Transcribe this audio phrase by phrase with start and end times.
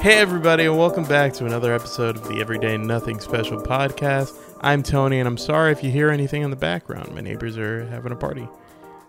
[0.00, 4.32] Hey, everybody, and welcome back to another episode of the Everyday Nothing Special podcast.
[4.62, 7.14] I'm Tony, and I'm sorry if you hear anything in the background.
[7.14, 8.48] My neighbors are having a party.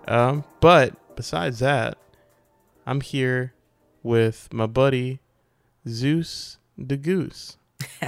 [0.09, 1.97] Um, but besides that,
[2.85, 3.53] I'm here
[4.03, 5.21] with my buddy
[5.87, 7.55] Zeus the Goose.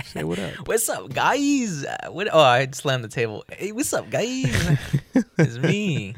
[0.05, 0.53] Say what up.
[0.67, 1.85] What's up, guys?
[1.85, 2.27] Uh, What?
[2.33, 3.45] Oh, I slammed the table.
[3.49, 4.77] Hey, what's up, guys?
[5.37, 6.15] it's me.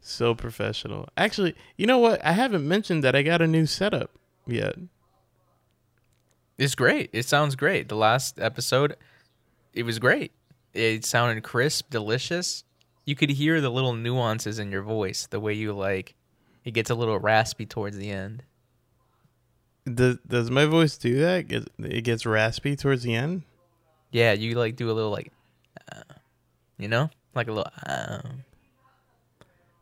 [0.00, 1.08] so professional.
[1.16, 2.24] Actually, you know what?
[2.24, 4.10] I haven't mentioned that I got a new setup
[4.46, 4.76] yet.
[6.58, 7.10] It's great.
[7.12, 7.88] It sounds great.
[7.88, 8.96] The last episode,
[9.72, 10.32] it was great.
[10.74, 12.64] It sounded crisp, delicious.
[13.04, 16.14] You could hear the little nuances in your voice, the way you like.
[16.64, 18.42] It gets a little raspy towards the end.
[19.86, 21.66] Does does my voice do that?
[21.78, 23.42] It gets raspy towards the end.
[24.10, 25.32] Yeah, you like do a little like,
[25.90, 26.02] uh,
[26.76, 27.72] you know, like a little.
[27.86, 28.20] Uh,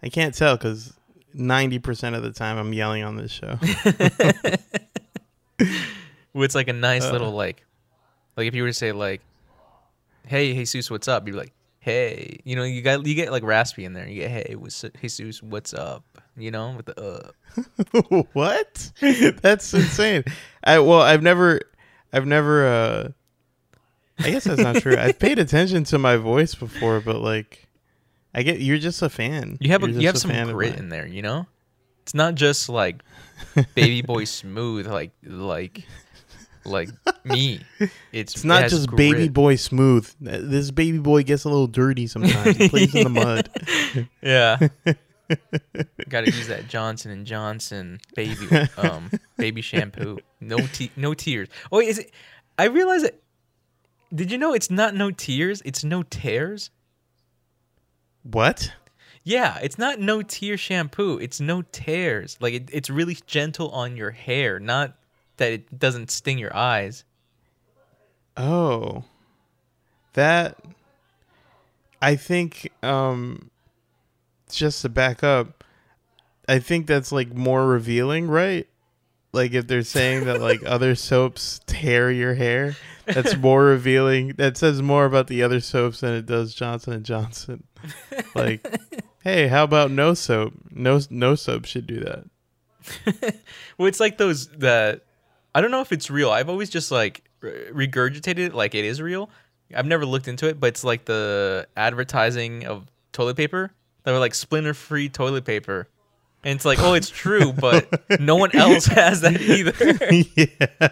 [0.02, 0.92] I can't tell because
[1.34, 3.58] ninety percent of the time I'm yelling on this show.
[6.44, 7.12] it's like a nice Uh.
[7.12, 7.64] little like,
[8.36, 9.20] like if you were to say like,
[10.26, 13.42] "Hey, Jesus, what's up?" You'd be like, "Hey," you know, you got you get like
[13.42, 14.08] raspy in there.
[14.08, 16.04] You get, "Hey, what's Jesus, what's up?"
[16.36, 18.22] You know, with the uh.
[18.32, 18.92] what?
[19.42, 20.24] That's insane.
[20.62, 21.60] I well, I've never,
[22.12, 22.66] I've never.
[22.66, 23.08] uh
[24.18, 24.96] I guess that's not true.
[24.96, 27.68] I've paid attention to my voice before, but like,
[28.34, 29.58] I get you're just a fan.
[29.60, 31.46] You have a, You're have some grit in there, you know.
[32.02, 33.02] It's not just like
[33.74, 35.84] baby boy smooth, like like
[36.66, 36.90] like
[37.24, 37.60] me.
[38.12, 40.10] It's It's not it just baby boy smooth.
[40.20, 42.56] This baby boy gets a little dirty sometimes.
[42.56, 44.08] He plays in the mud.
[44.22, 44.58] Yeah.
[46.08, 50.18] Got to use that Johnson and Johnson baby um baby shampoo.
[50.40, 51.48] No te- no tears.
[51.72, 52.12] Oh, wait, is it?
[52.58, 53.22] I realize it.
[54.14, 55.62] Did you know it's not no tears?
[55.64, 56.70] It's no tears.
[58.22, 58.72] What?
[59.24, 61.18] Yeah, it's not no tear shampoo.
[61.18, 62.36] It's no tears.
[62.40, 64.96] Like it, it's really gentle on your hair, not
[65.36, 67.04] that it doesn't sting your eyes.
[68.36, 69.04] Oh,
[70.14, 70.58] that.
[72.02, 73.50] I think, um,
[74.50, 75.64] just to back up,
[76.48, 78.68] I think that's like more revealing, right?
[79.32, 84.28] Like if they're saying that like other soaps tear your hair, that's more revealing.
[84.36, 87.64] That says more about the other soaps than it does Johnson and Johnson.
[88.34, 88.66] Like,
[89.24, 90.54] hey, how about no soap?
[90.70, 92.24] No, no soap should do that.
[93.78, 95.02] Well, it's like those the
[95.56, 96.30] I don't know if it's real.
[96.30, 99.30] I've always just like regurgitated it like it is real.
[99.74, 103.72] I've never looked into it, but it's like the advertising of toilet paper.
[104.04, 105.88] They were like splinter free toilet paper.
[106.44, 109.72] And it's like, oh, it's true, but no one else has that either.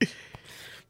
[0.00, 0.10] yeah.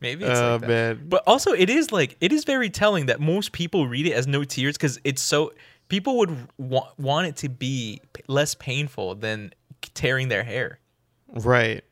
[0.00, 0.68] Maybe it's Oh like that.
[0.68, 1.06] man.
[1.08, 4.26] But also, it is like it is very telling that most people read it as
[4.26, 5.52] no tears because it's so
[5.88, 9.54] people would wa- want it to be p- less painful than
[9.92, 10.78] tearing their hair.
[11.28, 11.84] Right.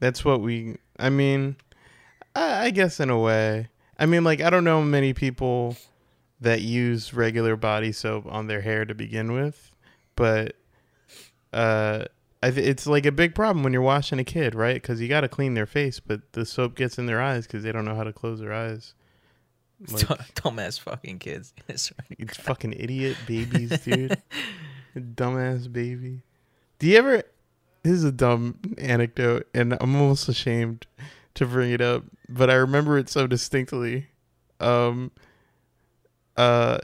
[0.00, 0.76] That's what we.
[0.98, 1.56] I mean,
[2.36, 3.68] I, I guess in a way.
[3.98, 5.76] I mean, like I don't know many people
[6.40, 9.74] that use regular body soap on their hair to begin with,
[10.16, 10.56] but
[11.52, 12.04] uh,
[12.42, 14.74] I th- it's like a big problem when you're washing a kid, right?
[14.74, 17.62] Because you got to clean their face, but the soap gets in their eyes because
[17.62, 18.94] they don't know how to close their eyes.
[19.90, 21.52] Like, Dumbass fucking kids.
[21.68, 24.16] It's it's fucking idiot babies, dude.
[24.96, 26.22] Dumbass baby.
[26.78, 27.22] Do you ever?
[27.82, 30.86] This is a dumb anecdote, and I'm almost ashamed
[31.34, 34.08] to bring it up, but I remember it so distinctly.
[34.60, 35.10] Um.
[36.36, 36.78] Uh,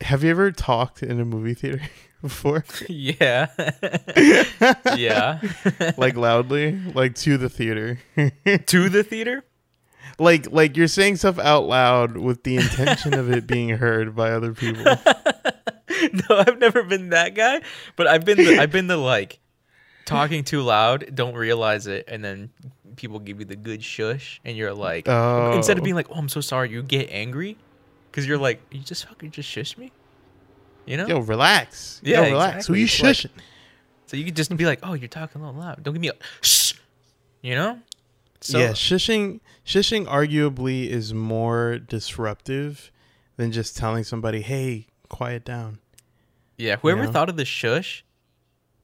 [0.00, 1.82] have you ever talked in a movie theater
[2.22, 2.64] before?
[2.88, 3.48] Yeah.
[4.96, 5.40] yeah.
[5.96, 7.98] like loudly, like to the theater.
[8.16, 9.44] to the theater?
[10.18, 14.30] like like you're saying stuff out loud with the intention of it being heard by
[14.30, 14.96] other people.
[16.30, 17.62] no, I've never been that guy,
[17.96, 19.38] but I've been the, I've been the like
[20.04, 22.50] talking too loud, don't realize it, and then
[22.96, 25.52] people give you the good shush, and you're like, Oh.
[25.54, 27.56] instead of being like, "Oh, I'm so sorry," you get angry
[28.10, 29.92] because you're like, "You just fucking just shush me,"
[30.86, 31.06] you know?
[31.06, 32.00] Yo, relax.
[32.04, 32.66] Yeah, Yo, relax.
[32.66, 33.30] Who you It's like- shushing?
[34.06, 35.82] So you could just be like, "Oh, you're talking a little loud.
[35.82, 36.74] Don't give me a shh,"
[37.42, 37.80] you know?
[38.40, 42.92] So yeah, shushing shushing arguably is more disruptive
[43.36, 45.78] than just telling somebody, "Hey, quiet down."
[46.56, 47.12] Yeah, whoever know?
[47.12, 48.04] thought of the shush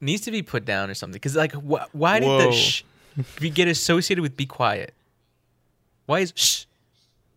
[0.01, 1.15] needs to be put down or something.
[1.15, 2.85] Because like, wh- why did the shh
[3.41, 4.95] be get associated with be quiet?
[6.07, 6.65] Why is shh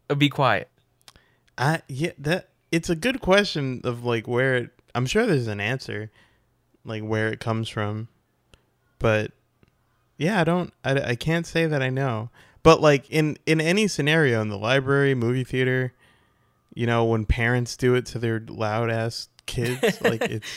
[0.09, 0.69] a be quiet?
[1.57, 5.61] I yeah, that it's a good question of like where it, I'm sure there's an
[5.61, 6.11] answer,
[6.83, 8.09] like where it comes from,
[8.99, 9.31] but
[10.17, 12.29] yeah, I don't, I, I can't say that I know.
[12.63, 15.93] But like in in any scenario in the library, movie theater,
[16.75, 20.47] you know, when parents do it to their loud ass kids, like it's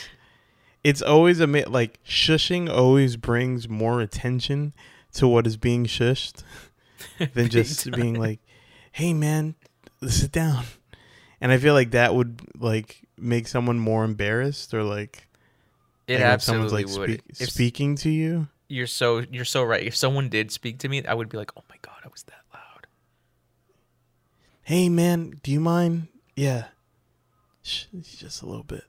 [0.83, 4.73] it's always a like shushing always brings more attention
[5.13, 6.43] to what is being shushed
[7.33, 8.39] than just Big being like,
[8.91, 9.55] "Hey, man,
[10.07, 10.65] sit down."
[11.41, 15.27] And I feel like that would like make someone more embarrassed or like,
[16.07, 17.21] It like, if someone's like would.
[17.39, 18.47] if speaking to you.
[18.67, 19.83] you're so you're so right.
[19.83, 22.23] If someone did speak to me, I would be like, "Oh my god, I was
[22.23, 22.87] that loud."
[24.69, 26.09] Hey, man, do you mind?
[26.35, 26.65] Yeah,
[27.63, 27.85] Shh,
[28.19, 28.83] just a little bit.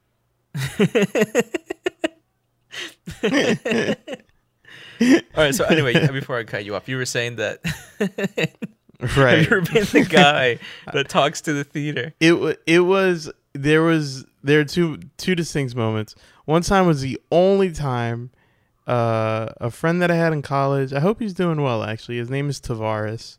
[5.34, 5.54] All right.
[5.54, 7.60] So anyway, before I cut you off, you were saying that
[9.16, 9.38] Right.
[9.38, 10.58] you ever been the guy
[10.92, 12.12] that talks to the theater?
[12.20, 16.14] it it was there was there are two two distinct moments.
[16.44, 18.32] One time was the only time
[18.86, 20.92] uh, a friend that I had in college.
[20.92, 21.82] I hope he's doing well.
[21.82, 23.38] Actually, his name is Tavares,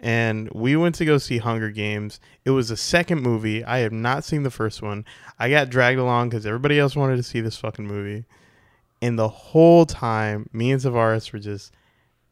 [0.00, 2.20] and we went to go see Hunger Games.
[2.44, 3.64] It was the second movie.
[3.64, 5.04] I have not seen the first one.
[5.38, 8.24] I got dragged along because everybody else wanted to see this fucking movie,
[9.02, 11.72] and the whole time, me and Tavares were just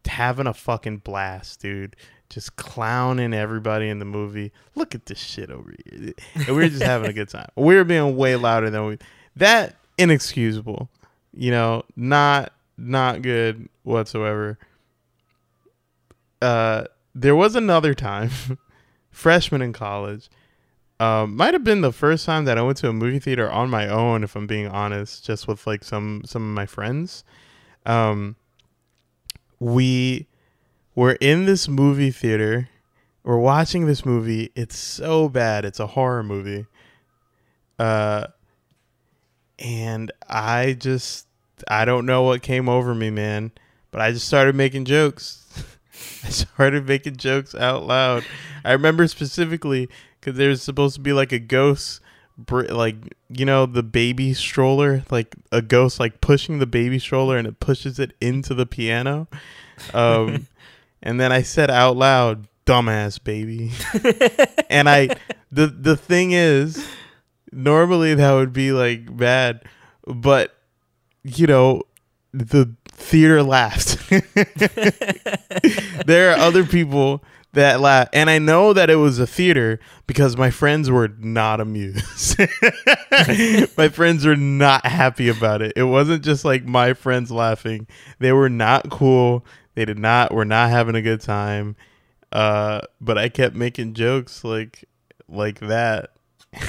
[0.07, 1.97] having a fucking blast, dude.
[2.31, 4.51] Just clowning everybody in the movie.
[4.75, 6.15] Look at this shit over here.
[6.35, 7.49] And we were just having a good time.
[7.57, 8.99] We were being way louder than we
[9.37, 10.89] that inexcusable.
[11.33, 14.59] You know, not not good whatsoever.
[16.41, 16.85] Uh
[17.15, 18.31] there was another time,
[19.11, 20.29] freshman in college.
[21.01, 23.69] Um, might have been the first time that I went to a movie theater on
[23.69, 27.25] my own, if I'm being honest, just with like some some of my friends.
[27.85, 28.37] Um,
[29.59, 30.29] we
[30.95, 32.69] were in this movie theater.
[33.25, 34.53] We're watching this movie.
[34.55, 35.65] It's so bad.
[35.65, 36.67] It's a horror movie.
[37.79, 38.27] Uh,
[39.59, 41.27] and I just
[41.67, 43.53] I don't know what came over me, man.
[43.91, 45.41] But I just started making jokes.
[46.25, 48.25] I started making jokes out loud.
[48.65, 49.89] I remember specifically
[50.21, 52.01] because there's supposed to be like a ghost,
[52.37, 52.97] br- like
[53.29, 57.61] you know the baby stroller, like a ghost like pushing the baby stroller and it
[57.61, 59.29] pushes it into the piano.
[59.93, 60.47] Um,
[61.03, 63.73] and then I said out loud, "Dumbass baby,"
[64.71, 65.17] and I
[65.53, 66.85] the the thing is,
[67.53, 69.63] normally that would be like bad,
[70.07, 70.57] but
[71.23, 71.83] you know
[72.33, 73.99] the theater laughed.
[76.07, 80.37] there are other people that laugh, and I know that it was a theater because
[80.37, 82.39] my friends were not amused.
[83.77, 85.73] my friends were not happy about it.
[85.77, 87.87] It wasn't just like my friends laughing;
[88.19, 89.45] they were not cool.
[89.75, 91.77] They did not were not having a good time.
[92.33, 94.85] Uh, but I kept making jokes like
[95.29, 96.11] like that.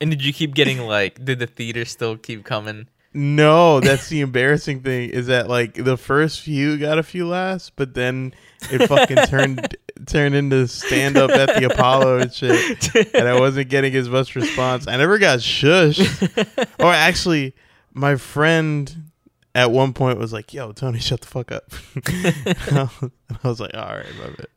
[0.00, 1.22] And did you keep getting like?
[1.22, 2.88] Did the theater still keep coming?
[3.16, 7.72] No, that's the embarrassing thing is that like the first few got a few laughs,
[7.74, 8.34] but then
[8.70, 9.74] it fucking turned
[10.06, 14.36] turned into stand up at the Apollo and shit, and I wasn't getting as much
[14.36, 14.86] response.
[14.86, 16.68] I never got shushed.
[16.78, 17.54] or actually,
[17.94, 19.10] my friend
[19.54, 21.72] at one point was like, "Yo, Tony, shut the fuck up."
[22.04, 22.90] and
[23.42, 24.50] I was like, "All right, love it."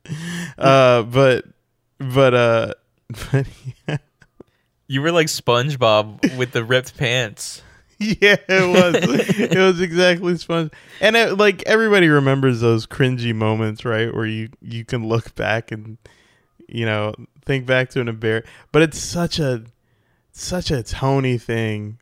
[0.57, 1.45] Uh, but
[1.97, 2.73] but uh,
[3.31, 3.47] but
[3.88, 3.97] yeah.
[4.88, 7.61] You were like SpongeBob with the ripped pants.
[8.22, 8.96] Yeah, it was.
[9.38, 10.72] it was exactly sponge.
[11.01, 14.13] And it, like everybody remembers those cringy moments, right?
[14.13, 15.98] Where you you can look back and
[16.69, 17.13] you know
[17.44, 18.46] think back to an embar.
[18.72, 19.66] But it's such a
[20.31, 22.00] such a Tony thing,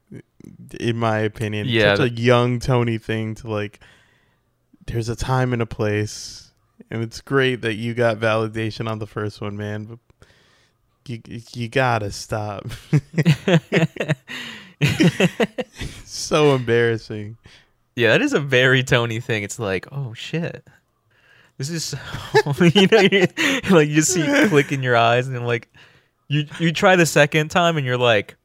[0.79, 1.65] in my opinion.
[1.67, 1.95] Yeah.
[1.95, 3.79] such a young Tony thing to like.
[4.86, 6.51] There's a time and a place,
[6.91, 9.86] and it's great that you got validation on the first one, man.
[9.86, 10.00] But
[11.07, 12.67] you you gotta stop.
[16.05, 17.38] so embarrassing.
[17.96, 19.43] Yeah, that is a very Tony thing.
[19.43, 20.65] It's like, oh shit,
[21.57, 21.96] this is,
[22.75, 23.27] you know, you
[23.72, 25.67] like you see click in your eyes, and then like,
[26.27, 28.36] you you try the second time, and you're like,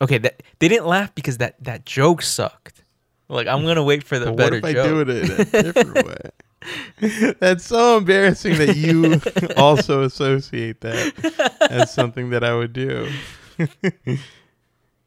[0.00, 2.82] okay, that they didn't laugh because that that joke sucked.
[3.28, 4.86] Like I'm gonna wait for the But better what if I joke.
[4.86, 7.34] do it in a different way?
[7.38, 9.20] That's so embarrassing that you
[9.56, 13.08] also associate that as something that I would do.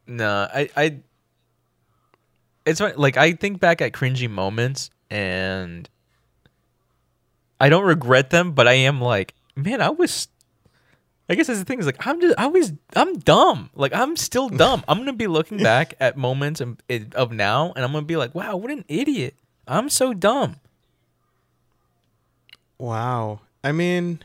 [0.05, 0.97] No, I, I,
[2.65, 2.93] it's fine.
[2.97, 5.89] like I think back at cringy moments, and
[7.59, 10.27] I don't regret them, but I am like, man, I was.
[11.29, 14.17] I guess that's the thing is like I'm just I was I'm dumb like I'm
[14.17, 16.77] still dumb I'm gonna be looking back at moments of,
[17.15, 19.33] of now and I'm gonna be like wow what an idiot
[19.65, 20.57] I'm so dumb
[22.83, 23.39] Wow.
[23.63, 24.21] I mean,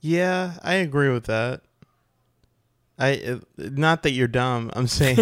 [0.00, 1.62] yeah, I agree with that.
[3.00, 4.70] I uh, not that you're dumb.
[4.74, 5.18] I'm saying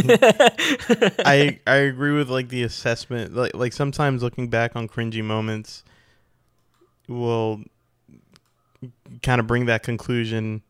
[1.24, 3.34] I I agree with like the assessment.
[3.34, 5.84] Like like sometimes looking back on cringy moments
[7.08, 7.62] will
[9.22, 10.62] kind of bring that conclusion.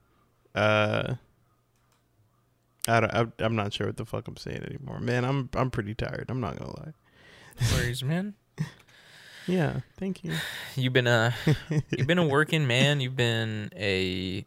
[0.54, 1.14] Uh,
[2.86, 5.00] I don't, I, I'm not sure what the fuck I'm saying anymore.
[5.00, 6.26] Man, I'm I'm pretty tired.
[6.28, 6.92] I'm not gonna lie.
[7.74, 8.34] Worries, man.
[9.46, 10.34] Yeah, thank you.
[10.76, 11.34] You've been a
[11.96, 13.00] you've been a working man.
[13.00, 14.44] You've been a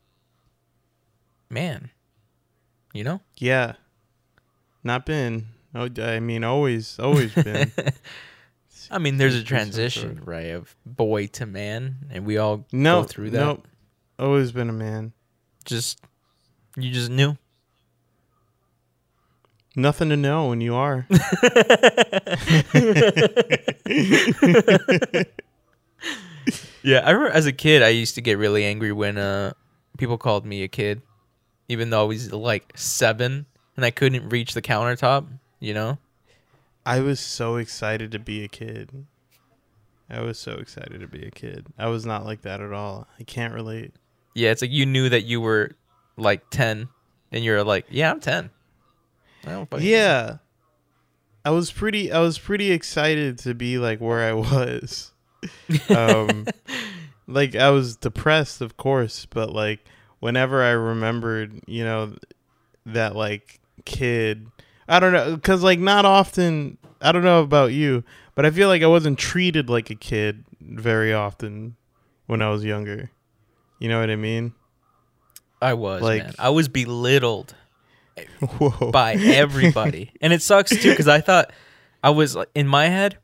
[1.50, 1.90] man.
[2.94, 3.22] You know.
[3.38, 3.74] Yeah,
[4.84, 5.48] not been.
[5.74, 7.72] Oh, I mean, always, always been.
[8.92, 10.26] I mean, there's a Please, please, I'm transition, sorry.
[10.26, 13.40] right, of boy to man, and we all No, go through that.
[13.40, 13.68] Nope.
[14.20, 15.14] Always been a man.
[15.64, 16.02] Just
[16.76, 17.38] you just knew.
[19.74, 21.08] Nothing to know when you are.
[26.84, 29.54] Yeah, I remember as a kid, I used to get really angry when uh
[30.00, 31.02] people called me a kid,
[31.72, 35.28] even though he's like seven and I couldn't reach the countertop.
[35.60, 35.98] You know.
[36.86, 39.06] I was so excited to be a kid.
[40.10, 41.68] I was so excited to be a kid.
[41.78, 43.08] I was not like that at all.
[43.20, 43.94] I can't relate.
[44.34, 45.72] Yeah, it's like you knew that you were
[46.18, 46.90] like ten,
[47.32, 48.50] and you're like, yeah, I'm ten.
[49.46, 50.38] I don't fucking- Yeah.
[51.46, 55.12] I was pretty I was pretty excited to be like where I was.
[55.90, 56.46] um
[57.28, 59.80] like I was depressed of course, but like
[60.22, 62.16] whenever I remembered, you know,
[62.86, 64.48] that like kid,
[64.88, 68.70] I don't know cuz like not often, I don't know about you, but I feel
[68.70, 71.76] like I wasn't treated like a kid very often
[72.28, 73.12] when I was younger.
[73.80, 74.54] You know what I mean?
[75.62, 76.34] I was Like- man.
[76.40, 77.54] I was belittled
[78.40, 78.92] Whoa.
[78.92, 81.52] by everybody, and it sucks too because I thought
[82.04, 83.18] I was in my head,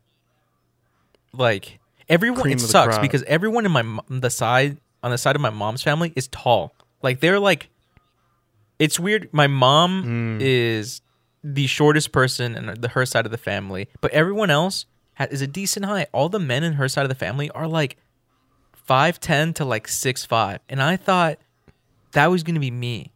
[1.34, 2.42] like everyone.
[2.42, 5.84] Cream it sucks because everyone in my the side on the side of my mom's
[5.84, 6.74] family is tall.
[7.02, 7.70] Like they're like,
[8.80, 9.30] it's weird.
[9.32, 10.38] My mom Mm.
[10.42, 11.02] is
[11.44, 14.86] the shortest person in the her side of the family, but everyone else
[15.16, 16.08] ha- is a decent height.
[16.12, 17.98] All the men in her side of the family are like
[18.74, 21.38] five ten to like six five, and I thought
[22.14, 23.12] that was gonna be me.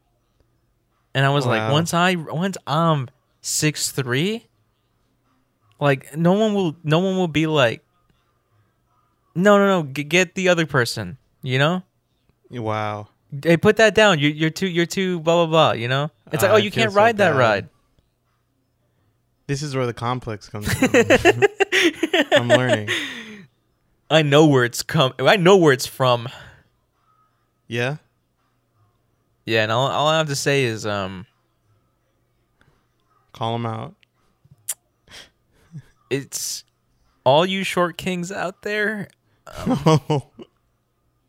[1.14, 3.10] And I was like, once I once I'm
[3.42, 4.48] six three,
[5.80, 7.84] like no one will no one will be like,
[9.36, 11.84] no no no, g- get the other person, you know.
[12.50, 13.10] Wow.
[13.44, 14.20] Hey, put that down.
[14.20, 15.72] You're, you're too you're too blah blah blah.
[15.74, 16.12] You know.
[16.32, 17.38] It's like, oh, I you feel can't so ride that bad.
[17.38, 17.70] ride.
[19.48, 21.44] This is where the complex comes from.
[22.32, 22.90] I'm learning.
[24.10, 25.14] I know where it's come.
[25.20, 26.30] I know where it's from.
[27.68, 27.98] Yeah?
[29.46, 31.26] Yeah, and all, all I have to say is, um,
[33.34, 33.96] Call them out.
[36.10, 36.64] it's
[37.24, 39.08] all you short kings out there.
[39.48, 40.28] oh,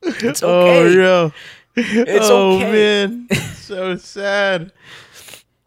[0.02, 0.78] It's okay.
[0.80, 1.30] oh yeah.
[1.74, 2.72] It's oh okay.
[2.72, 3.28] man.
[3.54, 4.72] so sad.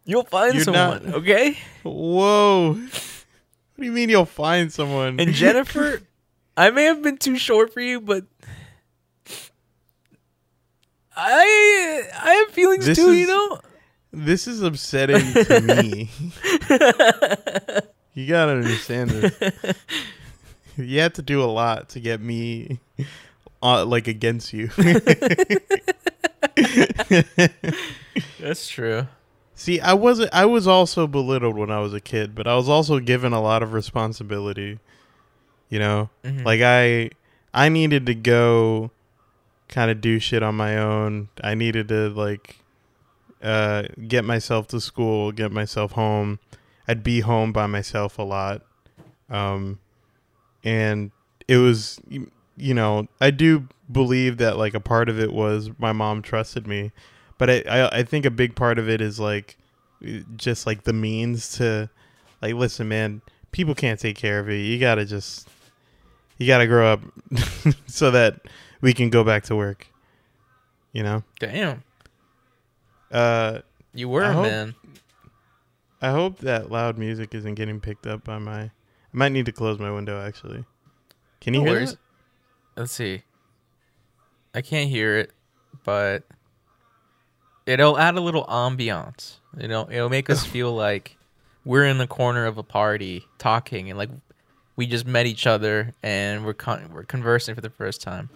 [0.04, 1.58] You'll find You're someone, not- okay?
[1.82, 2.74] Whoa.
[2.74, 5.18] What do you mean you'll find someone?
[5.20, 6.00] And Jennifer,
[6.56, 8.24] I may have been too short for you, but
[11.16, 13.12] I I have feelings This too.
[13.12, 13.60] You know.
[14.12, 16.10] this is upsetting to me.
[18.14, 19.76] you gotta understand this.
[20.76, 22.80] You have to do a lot to get me
[23.62, 24.68] uh, like against you.
[28.40, 29.06] That's true.
[29.54, 30.32] See, I wasn't.
[30.34, 33.40] I was also belittled when I was a kid, but I was also given a
[33.40, 34.78] lot of responsibility.
[35.68, 36.44] You know, Mhm.
[36.44, 37.10] like I,
[37.52, 38.90] I needed to go,
[39.68, 41.28] kind of do shit on my own.
[41.42, 42.58] I needed to like,
[43.42, 46.38] uh, get myself to school, get myself home.
[46.86, 48.62] I'd be home by myself a lot,
[49.28, 49.80] um,
[50.62, 51.10] and
[51.48, 51.98] it was,
[52.56, 56.66] you know, I do believe that like a part of it was my mom trusted
[56.66, 56.90] me
[57.38, 59.56] but I, I I think a big part of it is like
[60.36, 61.88] just like the means to
[62.42, 63.22] like listen man
[63.52, 65.48] people can't take care of you you gotta just
[66.38, 67.00] you gotta grow up
[67.86, 68.40] so that
[68.80, 69.86] we can go back to work
[70.92, 71.84] you know Damn,
[73.12, 73.60] uh
[73.94, 74.74] you were I hope- man.
[76.02, 78.70] i hope that loud music isn't getting picked up by my i
[79.12, 80.64] might need to close my window actually
[81.40, 81.90] can you No hear worries.
[81.92, 81.98] that?
[82.76, 83.22] Let's see.
[84.54, 85.32] I can't hear it,
[85.84, 86.22] but
[87.66, 89.36] it'll add a little ambiance.
[89.58, 91.16] You know, it'll make us feel like
[91.64, 94.10] we're in the corner of a party talking and like
[94.76, 98.28] we just met each other and we're con- we're conversing for the first time.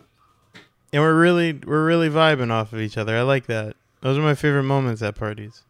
[0.92, 4.22] and we're really we're really vibing off of each other i like that those are
[4.22, 5.62] my favorite moments at parties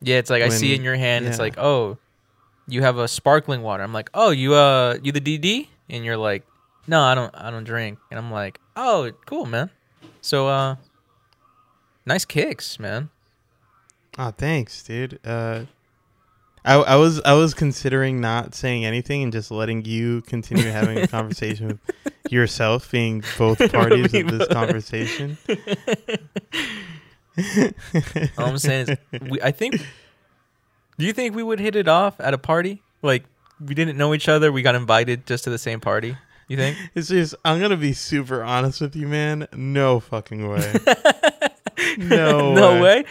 [0.00, 1.26] Yeah, it's like I see in your hand.
[1.26, 1.98] It's like, oh,
[2.66, 3.82] you have a sparkling water.
[3.84, 5.68] I'm like, oh, you uh, you the DD?
[5.88, 6.44] And you're like,
[6.86, 7.98] no, I don't, I don't drink.
[8.10, 9.70] And I'm like, oh, cool, man.
[10.20, 10.76] So uh,
[12.04, 13.10] nice kicks, man.
[14.18, 15.20] Oh, thanks, dude.
[15.24, 15.64] Uh,
[16.64, 20.98] I I was I was considering not saying anything and just letting you continue having
[20.98, 21.80] a conversation with
[22.32, 25.38] yourself, being both parties of this conversation.
[28.36, 29.80] All I'm saying is, we, I think.
[30.98, 32.82] Do you think we would hit it off at a party?
[33.02, 33.24] Like
[33.64, 36.16] we didn't know each other, we got invited just to the same party.
[36.48, 36.76] You think?
[36.94, 39.48] It's just I'm gonna be super honest with you, man.
[39.54, 40.74] No fucking way.
[41.98, 43.04] no, no way.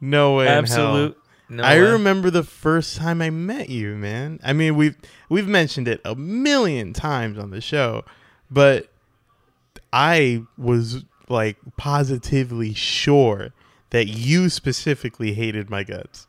[0.00, 0.44] No way.
[0.44, 0.58] in hell.
[0.58, 1.18] Absolute.
[1.48, 1.90] No I way.
[1.92, 4.38] remember the first time I met you, man.
[4.44, 4.96] I mean, we've
[5.28, 8.04] we've mentioned it a million times on the show,
[8.50, 8.88] but
[9.92, 13.50] I was like positively sure
[13.90, 16.26] that you specifically hated my guts.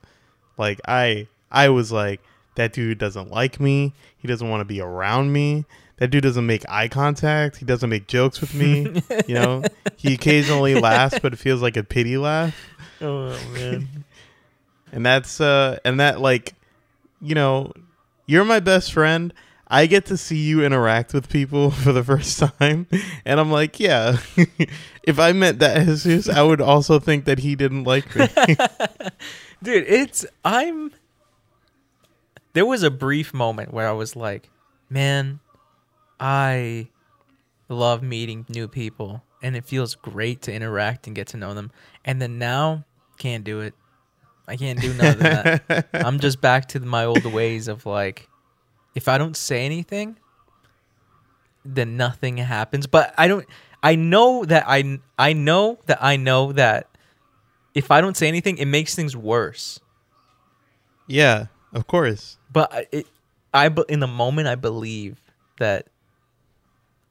[0.58, 2.22] Like I I was like
[2.56, 3.94] that dude doesn't like me.
[4.18, 5.66] He doesn't want to be around me.
[6.02, 7.58] That dude doesn't make eye contact.
[7.58, 9.04] He doesn't make jokes with me.
[9.28, 9.62] you know,
[9.98, 12.56] he occasionally laughs, but it feels like a pity laugh
[13.02, 14.04] Oh man.
[14.92, 16.56] and that's uh and that like
[17.22, 17.72] you know
[18.26, 19.32] you're my best friend
[19.68, 22.88] i get to see you interact with people for the first time
[23.24, 24.18] and i'm like yeah
[25.04, 28.28] if i met that jesus i would also think that he didn't like me
[29.64, 30.92] Dude, it's I'm
[32.54, 34.50] There was a brief moment where I was like,
[34.90, 35.40] "Man,
[36.22, 36.90] I
[37.70, 41.72] love meeting new people and it feels great to interact and get to know them."
[42.06, 42.86] And then now
[43.18, 43.74] can't do it.
[44.48, 45.88] I can't do none of that.
[45.94, 48.30] I'm just back to my old ways of like
[48.96, 50.18] if I don't say anything,
[51.66, 52.88] then nothing happens.
[52.88, 53.46] But I don't
[53.84, 56.88] I know that I I know that I know that
[57.74, 59.80] if I don't say anything, it makes things worse.
[61.08, 63.08] yeah of course But it,
[63.54, 65.22] I in the moment I believe
[65.60, 65.88] that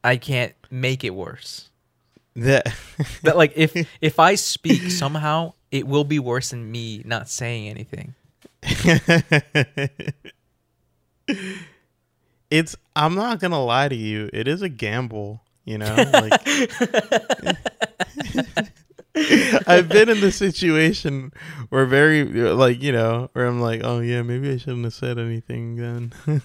[0.03, 1.71] I can't make it worse.
[2.37, 2.73] that
[3.23, 7.69] That like if if I speak somehow, it will be worse than me not saying
[7.69, 8.15] anything.
[12.51, 16.43] it's i'm not gonna lie to you it is a gamble you know like
[19.67, 21.33] I've been in the situation
[21.69, 25.19] where very like you know where I'm like, oh yeah, maybe I shouldn't have said
[25.19, 26.13] anything then.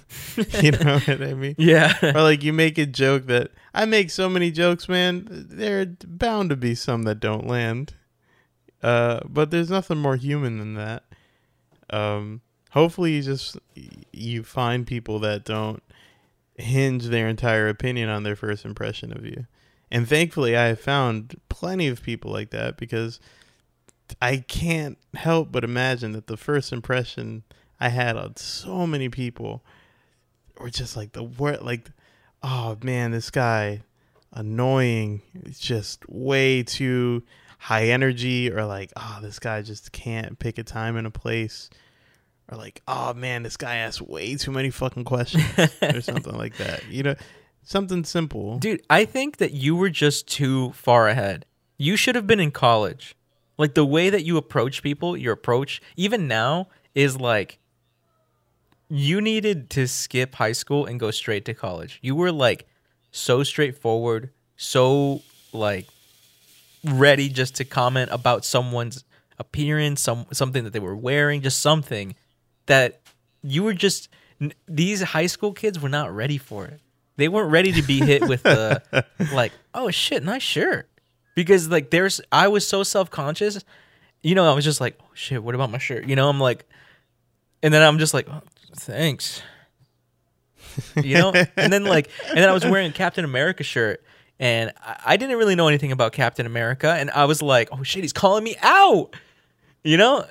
[0.62, 1.56] you know what I mean?
[1.60, 1.94] Yeah.
[2.02, 5.28] Or like you make a joke that I make so many jokes, man.
[5.30, 7.94] There are bound to be some that don't land.
[8.82, 11.04] Uh, but there's nothing more human than that.
[11.90, 13.58] Um, hopefully, you just
[14.12, 15.82] you find people that don't
[16.58, 19.46] hinge their entire opinion on their first impression of you.
[19.96, 23.22] And thankfully, I have found plenty of people like that because
[24.22, 27.44] I can't help but imagine that the first impression
[27.80, 29.64] I had on so many people
[30.60, 31.92] were just like the word, like,
[32.44, 33.84] oh man, this guy
[34.34, 35.22] annoying.
[35.34, 37.24] It's just way too
[37.58, 41.70] high energy, or like, oh, this guy just can't pick a time and a place,
[42.52, 45.46] or like, oh man, this guy asks way too many fucking questions,
[45.82, 46.84] or something like that.
[46.90, 47.16] You know,
[47.66, 48.58] something simple.
[48.60, 51.46] Dude, I think that you were just too far ahead.
[51.78, 53.16] You should have been in college.
[53.58, 57.60] Like the way that you approach people, your approach, even now, is like
[58.90, 62.00] you needed to skip high school and go straight to college.
[62.02, 62.68] You were like
[63.12, 65.22] so straightforward, so
[65.54, 65.88] like
[66.84, 69.04] ready just to comment about someone's
[69.40, 72.16] appearance, some something that they were wearing, just something
[72.68, 73.02] that
[73.42, 74.10] you were just
[74.68, 76.80] these high school kids were not ready for it.
[77.18, 80.90] They weren't ready to be hit with the like, oh shit, nice shirt.
[81.36, 83.64] Because like there's I was so self-conscious.
[84.22, 86.06] You know, I was just like, oh shit, what about my shirt?
[86.06, 86.66] You know, I'm like
[87.64, 88.42] and then I'm just like, oh,
[88.76, 89.42] thanks.
[91.02, 91.34] You know?
[91.56, 94.04] and then like and then I was wearing a Captain America shirt
[94.40, 97.84] and I, I didn't really know anything about Captain America and I was like, oh
[97.84, 99.16] shit, he's calling me out.
[99.84, 100.26] You know?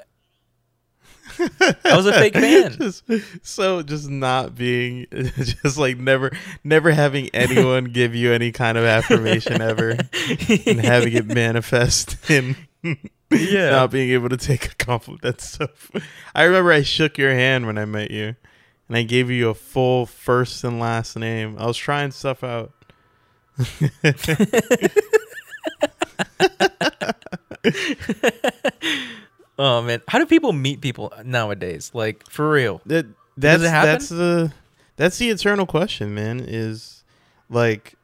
[1.85, 2.73] I was a fake fan.
[2.79, 3.03] just
[3.43, 6.31] so just not being just like never
[6.63, 12.57] never having anyone give you any kind of affirmation ever and having it manifest in
[13.31, 13.71] Yeah.
[13.71, 15.67] not being able to take a compliment that's so
[16.35, 18.37] i remember i shook your hand when i met you
[18.89, 22.73] and i gave you a full first and last name i was trying stuff out
[29.59, 31.91] Oh man, how do people meet people nowadays?
[31.95, 32.81] Like for real?
[32.87, 33.91] that that's it happen?
[33.91, 34.53] that's the
[34.97, 37.05] that's the eternal question man is
[37.51, 37.95] like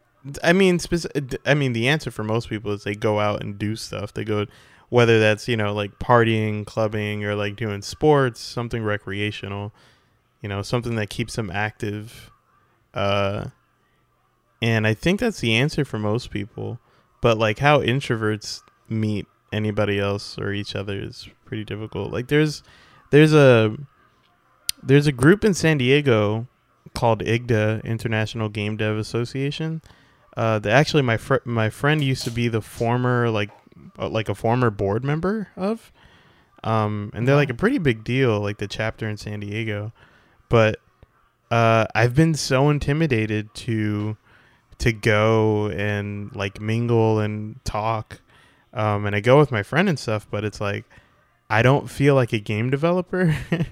[0.43, 3.59] i mean speci- i mean the answer for most people is they go out and
[3.59, 4.47] do stuff they go
[4.89, 9.73] whether that's you know like partying clubbing or like doing sports something recreational
[10.43, 12.31] you know something that keeps them active
[12.95, 13.47] uh
[14.61, 16.79] and i think that's the answer for most people
[17.23, 22.63] but like how introverts meet anybody else or each other is pretty difficult like there's
[23.11, 23.77] there's a
[24.83, 26.47] there's a group in San Diego
[26.95, 29.83] called IGDA International Game Dev Association.
[30.37, 33.51] Uh, the, actually, my fr- my friend used to be the former like
[33.99, 35.93] uh, like a former board member of.
[36.63, 39.93] Um, and they're like a pretty big deal, like the chapter in San Diego.
[40.51, 40.79] But
[41.51, 44.17] uh, I've been so intimidated to
[44.79, 48.21] to go and like mingle and talk.
[48.73, 50.85] Um, and I go with my friend and stuff, but it's like
[51.51, 53.37] I don't feel like a game developer,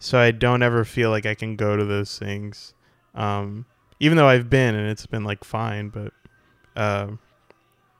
[0.00, 2.74] so I don't ever feel like I can go to those things.
[3.14, 3.64] Um,
[4.00, 6.12] even though I've been and it's been like fine, but
[6.74, 7.12] uh,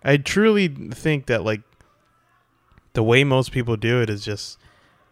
[0.02, 1.61] I truly think that like
[2.94, 4.58] the way most people do it is just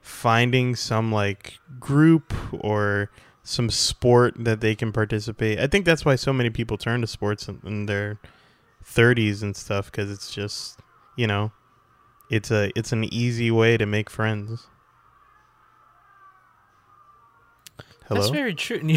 [0.00, 3.10] finding some like group or
[3.44, 5.60] some sport that they can participate.
[5.60, 8.18] I think that's why so many people turn to sports in, in their
[8.84, 10.80] 30s and stuff because it's just
[11.16, 11.52] you know
[12.30, 14.66] it's a it's an easy way to make friends.
[18.06, 18.20] Hello.
[18.22, 18.78] That's very true.
[18.80, 18.96] Did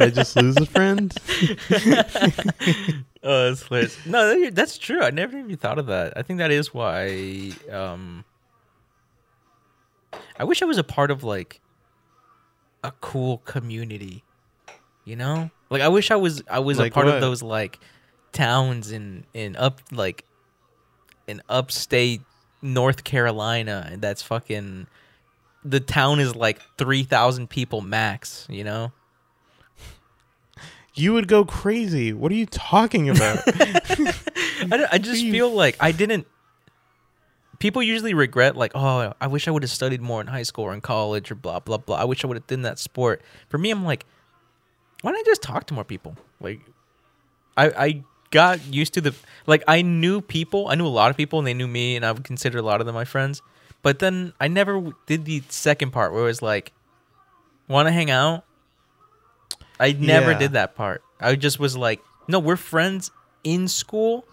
[0.00, 1.14] I just lose a friend?
[3.22, 3.98] oh, that's hilarious.
[4.06, 5.02] No, that's true.
[5.02, 6.14] I never even thought of that.
[6.16, 7.52] I think that is why.
[7.70, 8.24] Um,
[10.38, 11.60] I wish I was a part of like
[12.82, 14.24] a cool community.
[15.04, 16.42] You know, like I wish I was.
[16.50, 17.16] I was Like a part what?
[17.16, 17.78] of those like
[18.36, 20.24] towns in in up like
[21.26, 22.20] in upstate
[22.62, 24.86] North Carolina, and that's fucking.
[25.64, 28.46] The town is like three thousand people max.
[28.48, 28.92] You know.
[30.98, 32.14] You would go crazy.
[32.14, 33.40] What are you talking about?
[33.46, 36.26] I, I just feel like I didn't.
[37.58, 40.64] People usually regret like, oh, I wish I would have studied more in high school
[40.64, 41.98] or in college or blah blah blah.
[41.98, 43.20] I wish I would have done that sport.
[43.50, 44.06] For me, I'm like,
[45.02, 46.16] why don't I just talk to more people?
[46.40, 46.60] Like,
[47.58, 48.04] I I
[48.36, 49.12] got used to the
[49.46, 50.68] like I knew people.
[50.68, 52.62] I knew a lot of people, and they knew me, and I would consider a
[52.70, 53.42] lot of them my friends.
[53.82, 54.74] But then I never
[55.10, 56.72] did the second part where it was like,
[57.68, 58.44] want to hang out.
[59.78, 60.38] I never Yeah.
[60.38, 61.02] did that part.
[61.20, 63.10] I just was like, no, we're friends
[63.44, 64.24] in school,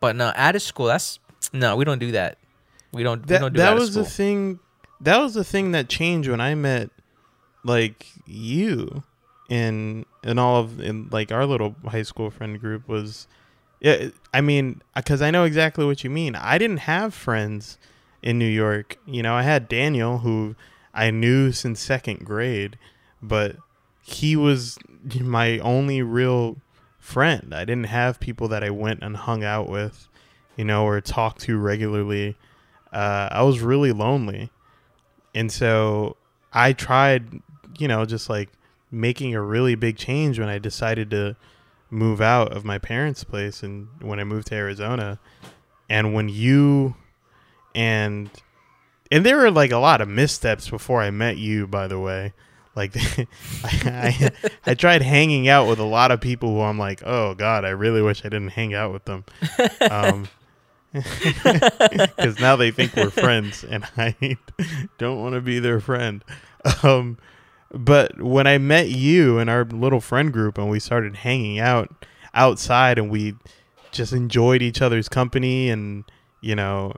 [0.00, 1.18] but no, out of school, that's
[1.52, 2.38] no, we don't do that.
[2.92, 3.20] We don't.
[3.22, 4.58] we that don't do that was the thing.
[5.00, 6.90] That was the thing that changed when I met
[7.64, 9.02] like you
[9.48, 13.28] in in all of in like our little high school friend group was.
[13.80, 16.34] Yeah, I mean, because I know exactly what you mean.
[16.34, 17.78] I didn't have friends
[18.22, 18.98] in New York.
[19.06, 20.56] You know, I had Daniel, who
[20.92, 22.76] I knew since second grade,
[23.22, 23.56] but
[24.02, 24.78] he was
[25.20, 26.56] my only real
[26.98, 27.54] friend.
[27.54, 30.08] I didn't have people that I went and hung out with,
[30.56, 32.36] you know, or talked to regularly.
[32.92, 34.50] Uh, I was really lonely.
[35.34, 36.16] And so
[36.52, 37.40] I tried,
[37.78, 38.50] you know, just like
[38.90, 41.36] making a really big change when I decided to
[41.90, 45.18] move out of my parents' place and when I moved to Arizona.
[45.88, 46.94] And when you
[47.74, 48.30] and
[49.10, 52.34] and there were like a lot of missteps before I met you, by the way.
[52.74, 52.96] Like
[53.64, 54.30] I, I,
[54.66, 57.70] I tried hanging out with a lot of people who I'm like, oh god, I
[57.70, 59.24] really wish I didn't hang out with them,
[59.90, 60.28] um,
[60.92, 64.36] because now they think we're friends, and I
[64.98, 66.22] don't want to be their friend.
[66.82, 67.18] Um,
[67.72, 72.06] but when I met you in our little friend group and we started hanging out
[72.34, 73.34] outside and we
[73.90, 76.04] just enjoyed each other's company and
[76.40, 76.94] you know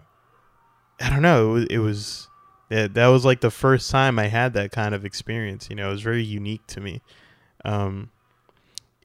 [1.00, 1.56] I don't know.
[1.56, 2.28] It was,
[2.68, 5.68] it that that was like the first time I had that kind of experience.
[5.70, 7.00] You know, it was very unique to me,
[7.64, 8.10] um,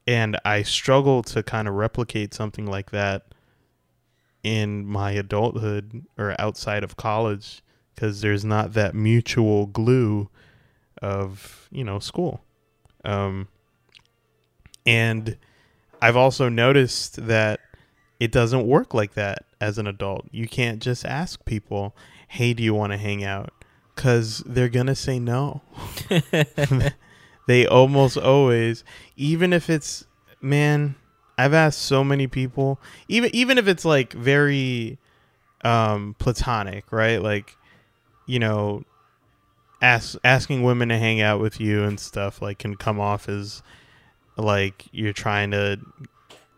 [0.06, 3.26] and I struggle to kind of replicate something like that
[4.42, 7.62] in my adulthood or outside of college
[7.94, 10.28] because there's not that mutual glue
[11.02, 12.42] of you know school,
[13.04, 13.48] um,
[14.84, 15.36] and
[16.00, 17.60] I've also noticed that
[18.20, 20.26] it doesn't work like that as an adult.
[20.30, 21.94] You can't just ask people,
[22.28, 23.52] "Hey, do you want to hang out?"
[23.96, 25.62] cuz they're to say no.
[27.46, 28.84] they almost always
[29.16, 30.04] even if it's
[30.40, 30.94] man,
[31.38, 32.78] I've asked so many people,
[33.08, 34.98] even even if it's like very
[35.64, 37.20] um platonic, right?
[37.22, 37.56] Like
[38.26, 38.84] you know,
[39.82, 43.62] ask, asking women to hang out with you and stuff like can come off as
[44.36, 45.78] like you're trying to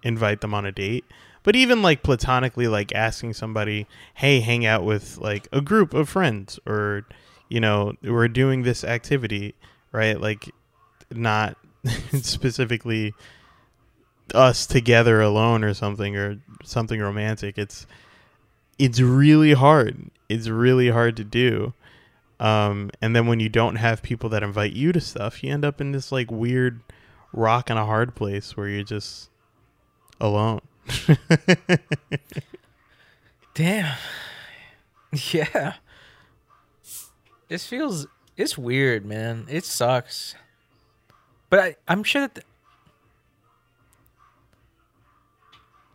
[0.03, 1.05] invite them on a date.
[1.43, 6.09] But even like platonically like asking somebody hey hang out with like a group of
[6.09, 7.07] friends or
[7.49, 9.55] you know we're doing this activity
[9.93, 10.21] right?
[10.21, 10.51] Like
[11.13, 11.57] not
[12.13, 13.15] specifically
[14.35, 17.59] us together alone or something or something romantic.
[17.59, 17.87] It's
[18.79, 20.11] it's really hard.
[20.29, 21.73] It's really hard to do
[22.41, 25.65] um and then when you don't have people that invite you to stuff you end
[25.65, 26.81] up in this like weird
[27.33, 29.31] rock and a hard place where you're just
[30.21, 30.61] alone
[33.55, 33.97] Damn.
[35.33, 35.73] Yeah.
[37.49, 39.47] This feels it's weird, man.
[39.49, 40.35] It sucks.
[41.49, 42.43] But I I'm sure that the,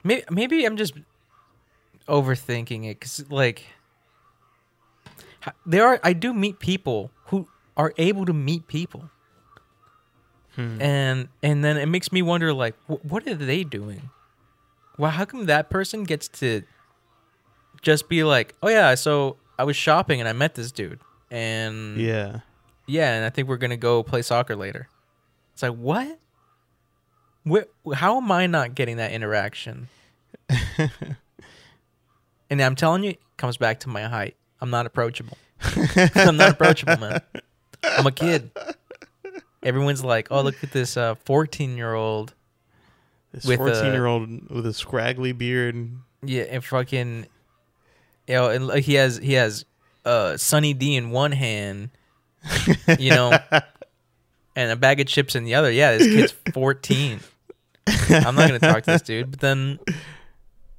[0.03, 0.95] maybe maybe I'm just
[2.07, 3.67] overthinking it because like
[5.65, 9.09] there are I do meet people who are able to meet people,
[10.55, 10.81] Hmm.
[10.81, 14.09] and and then it makes me wonder like wh- what are they doing?
[14.97, 16.61] Well, how come that person gets to
[17.81, 20.99] just be like, oh yeah, so I was shopping and I met this dude,
[21.31, 22.39] and Yeah.
[22.85, 24.87] yeah, and I think we're gonna go play soccer later.
[25.53, 26.19] It's like what?
[27.43, 29.89] Where, how am I not getting that interaction?
[32.49, 34.35] and I'm telling you, it comes back to my height.
[34.63, 35.37] I'm not approachable.
[36.15, 37.21] I'm not approachable, man.
[37.83, 38.49] I'm a kid.
[39.61, 42.33] Everyone's like, "Oh, look at this 14 year old."
[43.33, 45.91] This 14 year old with a scraggly beard.
[46.23, 47.25] Yeah, and fucking,
[48.25, 49.65] you know, and like he has he has
[50.05, 51.89] uh Sunny D in one hand,
[52.97, 53.37] you know,
[54.55, 55.71] and a bag of chips in the other.
[55.71, 57.19] Yeah, this kid's 14.
[57.87, 59.31] I'm not gonna talk to this dude.
[59.31, 59.79] But then,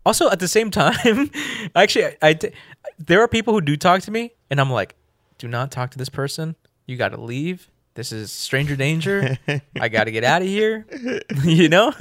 [0.07, 1.31] also at the same time,
[1.77, 2.53] actually, I, I t-
[2.99, 4.95] there are people who do talk to me, and I'm like,
[5.39, 6.57] do not talk to this person.
[6.87, 7.71] You got to leave.
[7.95, 9.39] This is stranger danger.
[9.81, 10.85] I got to get out of here.
[11.45, 11.93] you know,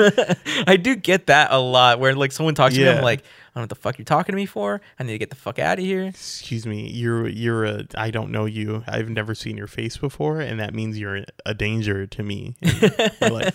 [0.68, 2.00] I do get that a lot.
[2.00, 4.06] Where like someone talks to me, I'm like, I don't know what the fuck you're
[4.06, 4.82] talking to me for.
[4.98, 6.06] I need to get the fuck out of here.
[6.06, 8.84] Excuse me, you're you're a I don't know you.
[8.88, 12.56] I've never seen your face before, and that means you're a danger to me.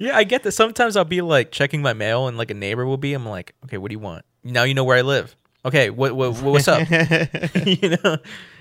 [0.00, 0.52] Yeah, I get that.
[0.52, 3.12] Sometimes I'll be like checking my mail, and like a neighbor will be.
[3.12, 4.24] I'm like, okay, what do you want?
[4.42, 5.36] Now you know where I live.
[5.64, 6.88] Okay, what what what's up?
[6.90, 8.18] you know,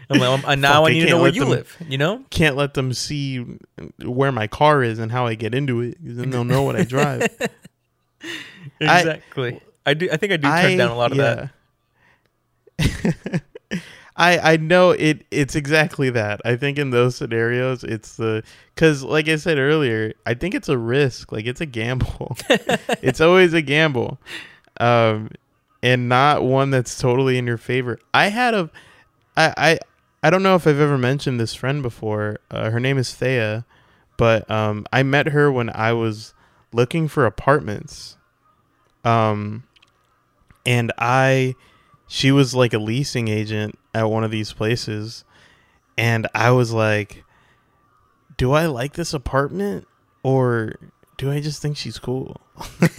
[0.10, 1.78] I'm like, I'm- now Fuck, I I need to know where you them- live.
[1.88, 3.46] You know, Can't let them see
[4.04, 6.76] where my car is and how I get into it, 'cause then they'll know what
[6.76, 7.28] I drive.
[8.82, 9.60] Exactly.
[9.86, 10.10] I, do.
[10.12, 11.52] I think I do turn down a lot of that.
[12.78, 13.42] that.
[14.16, 15.26] I I know it.
[15.32, 16.42] It's exactly that.
[16.46, 18.44] I think in those scenarios, it's the
[18.76, 21.32] because, like I said earlier, I think it's a risk.
[21.32, 22.36] Like it's a gamble.
[23.02, 24.20] it's always a gamble,
[24.80, 25.30] um,
[25.82, 28.00] and not one that's totally in your favor.
[28.14, 28.70] I had a,
[29.38, 29.80] I I
[30.22, 32.40] I don't know if I've ever mentioned this friend before.
[32.52, 33.66] Uh, her name is Thea,
[34.18, 36.34] but um, I met her when I was
[36.74, 38.18] looking for apartments.
[39.06, 39.64] Um,
[40.66, 41.56] and I,
[42.08, 45.24] she was like a leasing agent at one of these places,
[45.98, 47.24] and I was like,
[48.38, 49.88] "Do I like this apartment,
[50.22, 50.74] or
[51.20, 52.38] do I just think she's cool?"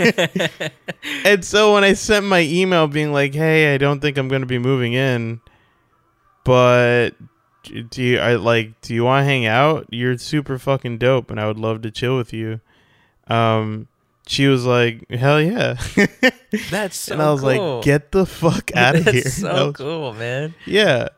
[1.24, 4.42] and so when I sent my email being like, "Hey, I don't think I'm going
[4.42, 5.40] to be moving in,
[6.44, 7.10] but
[7.90, 9.86] do you I like do you want to hang out?
[9.90, 12.60] You're super fucking dope, and I would love to chill with you."
[13.28, 13.88] Um,
[14.26, 15.74] she was like, "Hell yeah!"
[16.70, 17.76] That's so and I was cool.
[17.76, 20.54] like, "Get the fuck out of here!" So was- cool, man.
[20.66, 21.08] yeah.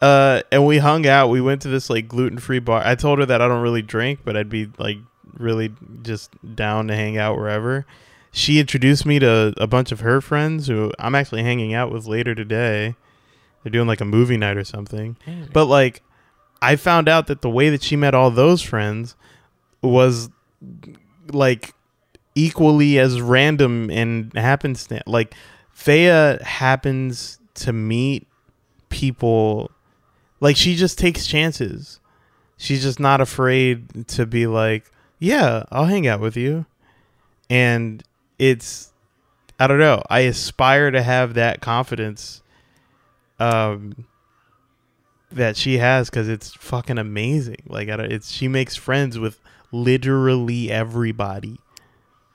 [0.00, 1.28] Uh, and we hung out.
[1.28, 2.82] We went to this like gluten free bar.
[2.84, 4.98] I told her that I don't really drink, but I'd be like
[5.36, 7.86] really just down to hang out wherever.
[8.32, 12.06] She introduced me to a bunch of her friends who I'm actually hanging out with
[12.06, 12.96] later today.
[13.62, 15.16] They're doing like a movie night or something.
[15.24, 15.44] Hmm.
[15.52, 16.02] But like,
[16.62, 19.16] I found out that the way that she met all those friends
[19.82, 20.30] was
[21.30, 21.74] like
[22.34, 25.02] equally as random and happenstance.
[25.06, 25.34] Like,
[25.74, 28.26] Thea happens to meet
[28.88, 29.70] people.
[30.40, 32.00] Like, she just takes chances.
[32.56, 34.91] She's just not afraid to be like,
[35.22, 36.66] yeah, I'll hang out with you.
[37.48, 38.02] And
[38.38, 38.92] it's,
[39.60, 40.02] I don't know.
[40.10, 42.42] I aspire to have that confidence.
[43.38, 44.06] Um,
[45.30, 47.62] that she has because it's fucking amazing.
[47.66, 51.58] Like, I don't, it's she makes friends with literally everybody.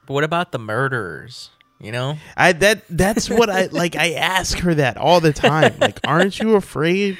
[0.06, 1.50] But what about the murderers?
[1.80, 3.94] You know, I that that's what I like.
[3.94, 5.76] I ask her that all the time.
[5.80, 7.18] Like, aren't you afraid?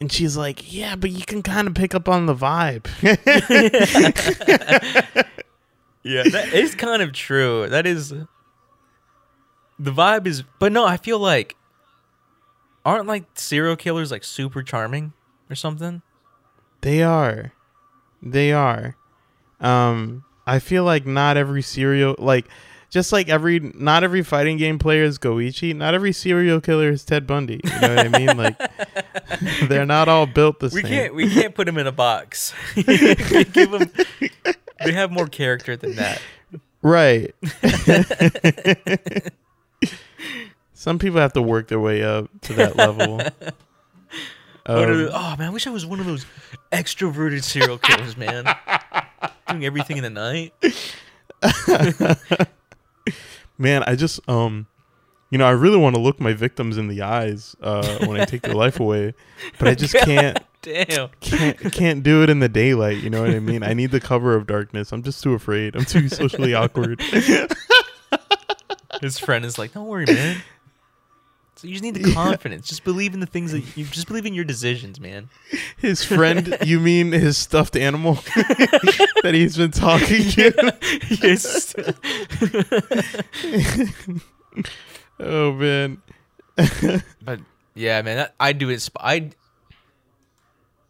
[0.00, 2.86] And she's like, "Yeah, but you can kind of pick up on the vibe."
[6.04, 7.66] Yeah, that is kind of true.
[7.66, 8.26] That is the
[9.78, 11.56] vibe is but no, I feel like
[12.84, 15.14] aren't like serial killers like super charming
[15.50, 16.02] or something?
[16.82, 17.52] they are,
[18.20, 18.96] they are.
[19.60, 22.46] Um, I feel like not every serial like.
[22.94, 25.74] Just like every, not every fighting game player is Goichi.
[25.74, 27.60] Not every serial killer is Ted Bundy.
[27.64, 28.36] You know what I mean?
[28.36, 28.56] Like,
[29.68, 30.84] they're not all built the We same.
[30.84, 32.54] can't we can't put them in a box.
[32.76, 33.90] We give them
[34.84, 36.22] they have more character than that.
[36.82, 37.34] Right.
[40.72, 43.22] Some people have to work their way up to that level.
[44.66, 46.26] Um, oh man, I wish I was one of those
[46.70, 48.44] extroverted serial killers, man.
[49.48, 50.54] Doing everything in the night.
[53.58, 54.66] Man, I just um
[55.30, 58.24] you know, I really want to look my victims in the eyes uh when I
[58.24, 59.14] take their life away,
[59.58, 61.10] but I just can't Damn.
[61.20, 63.62] can't can't do it in the daylight, you know what I mean?
[63.62, 64.92] I need the cover of darkness.
[64.92, 65.76] I'm just too afraid.
[65.76, 67.02] I'm too socially awkward.
[69.00, 70.40] His friend is like, "Don't worry, man.
[71.64, 72.68] You just need the confidence.
[72.68, 75.28] Just believe in the things that you just believe in your decisions, man."
[75.78, 78.14] His friend, you mean his stuffed animal
[79.22, 80.76] that he's been talking to?
[81.22, 81.74] yes.
[85.20, 86.02] Oh man.
[87.22, 87.40] But
[87.74, 89.30] yeah, man, that, I do insp- I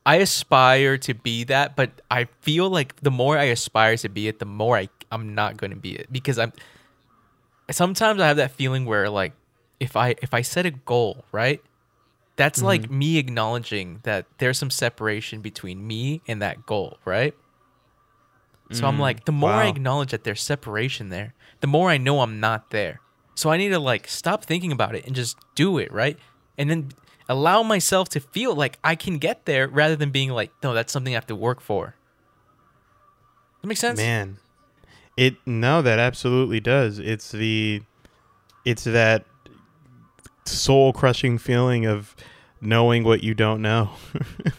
[0.07, 4.29] I aspire to be that, but I feel like the more I aspire to be
[4.29, 6.53] it, the more I I'm not going to be it because I'm
[7.71, 9.33] sometimes I have that feeling where like
[9.81, 11.63] if I if I set a goal, right?
[12.37, 17.35] That's like me acknowledging that there's some separation between me and that goal, right?
[18.73, 21.97] So I'm Mm, like, the more I acknowledge that there's separation there, the more I
[21.97, 23.01] know I'm not there.
[23.37, 26.19] So I need to like stop thinking about it and just do it, right?
[26.59, 26.91] And then
[27.29, 30.93] allow myself to feel like I can get there rather than being like, no, that's
[30.93, 31.95] something I have to work for.
[33.61, 33.99] That makes sense?
[33.99, 34.39] Man.
[35.17, 36.99] It no, that absolutely does.
[36.99, 37.83] It's the
[38.65, 39.25] it's that
[40.47, 42.15] soul crushing feeling of
[42.61, 43.91] knowing what you don't know.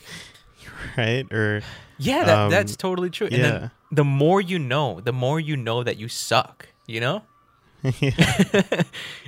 [0.97, 1.31] right?
[1.31, 1.61] Or
[1.97, 3.27] Yeah, that, Um, that's totally true.
[3.27, 3.49] And yeah.
[3.51, 7.23] then the more you know, the more you know that you suck, you know?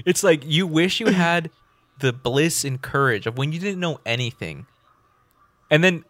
[0.05, 1.49] it's like you wish you had
[1.99, 4.65] the bliss and courage of when you didn't know anything.
[5.69, 6.05] And then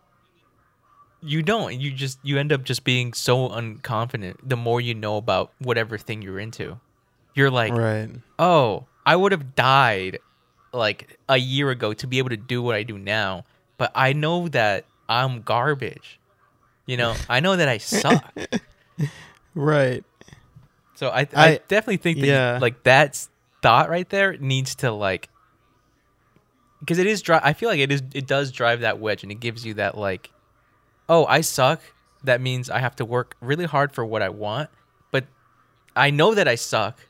[1.22, 1.80] you don't.
[1.80, 5.98] You just you end up just being so unconfident the more you know about whatever
[5.98, 6.80] thing you're into.
[7.34, 8.10] You're like, right.
[8.38, 10.20] "Oh, I would have died
[10.74, 13.46] like a year ago to be able to do what I do now,
[13.78, 16.20] but I know that I'm garbage."
[16.86, 18.24] You know, I know that I suck.
[19.56, 20.04] Right.
[20.96, 22.60] So I, I, I- definitely think that yeah.
[22.62, 23.28] like that
[23.64, 25.30] thought right there needs to like
[26.80, 29.32] because it is dri- I feel like it is it does drive that wedge and
[29.32, 30.30] it gives you that like
[31.10, 31.82] oh I suck
[32.24, 34.70] that means I have to work really hard for what I want
[35.12, 35.26] but
[35.96, 37.07] I know that I suck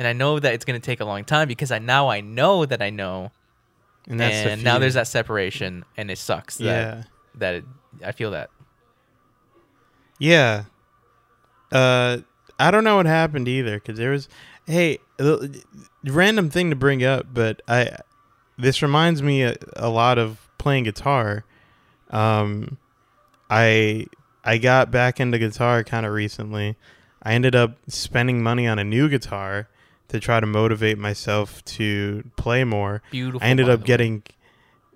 [0.00, 2.22] and I know that it's going to take a long time because I now I
[2.22, 3.32] know that I know
[4.08, 7.02] And that's and now there's that separation and it sucks that Yeah.
[7.34, 7.64] that it,
[8.02, 8.48] I feel that
[10.18, 10.64] Yeah.
[11.70, 12.18] Uh,
[12.58, 14.28] I don't know what happened either because there was,
[14.66, 14.98] hey,
[16.04, 17.98] random thing to bring up, but I,
[18.56, 21.44] this reminds me a, a lot of playing guitar.
[22.08, 22.78] Um,
[23.50, 24.06] I
[24.44, 26.76] I got back into guitar kind of recently.
[27.22, 29.68] I ended up spending money on a new guitar
[30.10, 33.02] to try to motivate myself to play more.
[33.10, 34.22] beautiful I ended up getting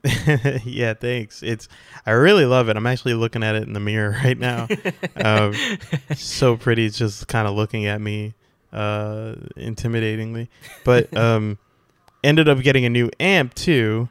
[0.64, 1.42] yeah, thanks.
[1.42, 1.66] It's
[2.04, 2.76] I really love it.
[2.76, 4.68] I'm actually looking at it in the mirror right now.
[5.16, 5.54] um,
[6.14, 6.84] so pretty.
[6.86, 8.34] It's just kind of looking at me
[8.72, 10.48] uh, intimidatingly.
[10.84, 11.58] But um,
[12.22, 14.10] ended up getting a new amp too,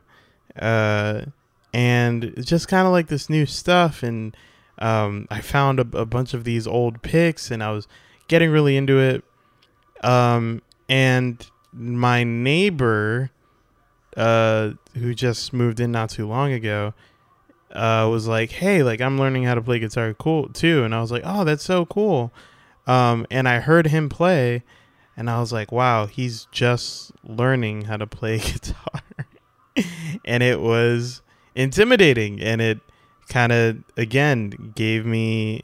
[0.59, 1.25] uh,
[1.73, 4.01] and it's just kind of like this new stuff.
[4.01, 4.35] And
[4.79, 7.87] um, I found a, a bunch of these old picks, and I was
[8.27, 9.23] getting really into it.
[10.03, 13.31] Um, and my neighbor
[14.15, 16.93] uh, who just moved in not too long ago,
[17.71, 21.01] uh, was like, "Hey, like I'm learning how to play guitar, cool too." And I
[21.01, 22.31] was like, "Oh, that's so cool."
[22.85, 24.63] Um, and I heard him play,
[25.17, 29.01] and I was like, "Wow, he's just learning how to play guitar,"
[30.25, 31.21] and it was
[31.55, 32.79] intimidating, and it
[33.29, 35.63] kind of again gave me,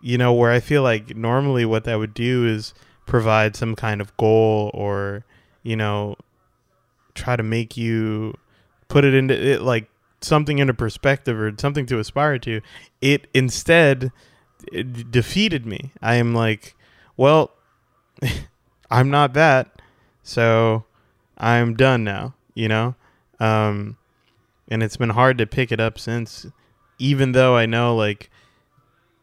[0.00, 2.74] you know, where I feel like normally what that would do is
[3.08, 5.24] provide some kind of goal or,
[5.64, 6.14] you know,
[7.14, 8.34] try to make you
[8.86, 9.88] put it into it like
[10.20, 12.60] something into perspective or something to aspire to
[13.00, 14.10] it instead
[14.72, 15.92] it defeated me.
[16.00, 16.74] I am like
[17.16, 17.50] well
[18.90, 19.82] i'm not that
[20.22, 20.84] so
[21.36, 22.94] i'm done now you know?
[23.40, 23.96] Um
[24.68, 26.46] and it's been hard to pick it up since
[26.98, 28.30] even though i know like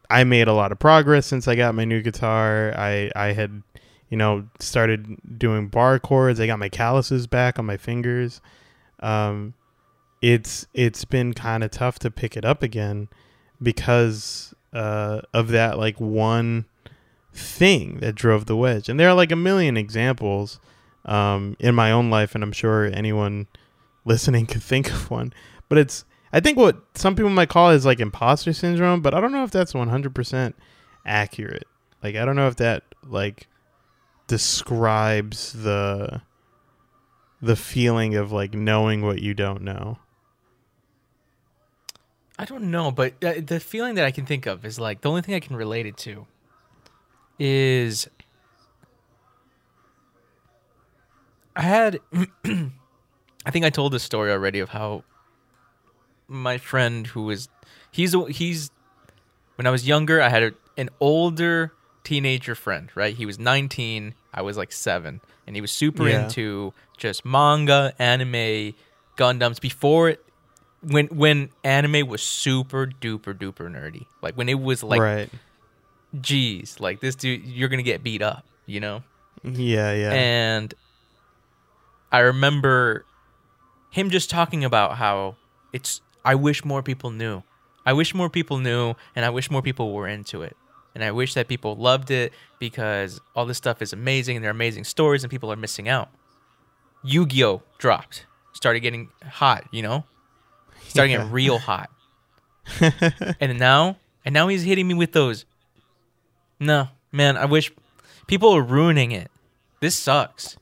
[0.08, 2.72] i made a lot of progress since i got my new guitar.
[2.76, 3.62] I i had
[4.08, 6.40] you know, started doing bar chords.
[6.40, 8.40] I got my calluses back on my fingers.
[9.00, 9.54] Um,
[10.22, 13.08] it's it's been kind of tough to pick it up again
[13.62, 16.66] because uh, of that like one
[17.32, 18.88] thing that drove the wedge.
[18.88, 20.60] And there are like a million examples
[21.04, 23.46] um, in my own life, and I'm sure anyone
[24.04, 25.32] listening could think of one.
[25.68, 29.20] But it's I think what some people might call is like imposter syndrome, but I
[29.20, 30.54] don't know if that's 100%
[31.04, 31.66] accurate.
[32.02, 33.48] Like I don't know if that like
[34.26, 36.22] describes the
[37.40, 39.98] the feeling of like knowing what you don't know.
[42.38, 45.08] I don't know, but uh, the feeling that I can think of is like the
[45.08, 46.26] only thing I can relate it to
[47.38, 48.08] is
[51.54, 52.00] I had
[52.44, 55.04] I think I told this story already of how
[56.28, 57.48] my friend who was
[57.90, 58.70] he's he's
[59.54, 61.72] when I was younger I had a, an older
[62.06, 63.14] teenager friend, right?
[63.14, 66.24] He was 19, I was like 7, and he was super Yeah.
[66.24, 68.74] into just manga, anime,
[69.18, 70.22] Gundams before it
[70.82, 74.04] when when anime was super duper duper nerdy.
[74.22, 75.30] Like when it was like right.
[76.20, 79.02] geez, like this dude you're going to get beat up, you know?
[79.42, 80.12] Yeah, yeah.
[80.12, 80.74] And
[82.12, 83.04] I remember
[83.90, 85.36] him just talking about how
[85.72, 87.42] it's I wish more people knew.
[87.86, 90.56] I wish more people knew and I wish more people were into it.
[90.96, 94.50] And I wish that people loved it because all this stuff is amazing and they're
[94.50, 96.08] amazing stories and people are missing out.
[97.04, 98.24] Yu-Gi-Oh dropped.
[98.54, 100.04] Started getting hot, you know?
[100.88, 101.16] Started Yeah.
[101.18, 101.90] getting real hot.
[103.40, 105.44] and now and now he's hitting me with those
[106.58, 107.70] no, man, I wish
[108.26, 109.30] people are ruining it.
[109.80, 110.56] This sucks.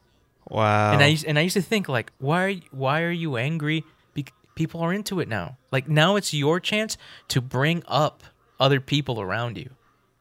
[0.51, 0.93] wow.
[0.93, 3.37] And I used, and I used to think like, why are you, why are you
[3.37, 3.85] angry?
[4.13, 4.27] Be-
[4.57, 5.57] people are into it now.
[5.71, 6.97] Like now it's your chance
[7.29, 8.25] to bring up
[8.59, 9.71] other people around you,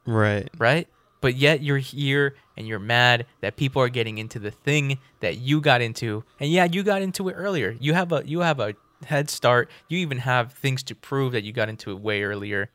[0.05, 0.49] right.
[0.57, 0.87] right?
[1.21, 5.37] But yet you're here and you're mad that people are getting into the thing that
[5.37, 6.23] you got into.
[6.39, 7.77] And yeah, you got into it earlier.
[7.79, 8.75] You have a you have a
[9.05, 9.69] head start.
[9.87, 12.69] You even have things to prove that you got into it way earlier.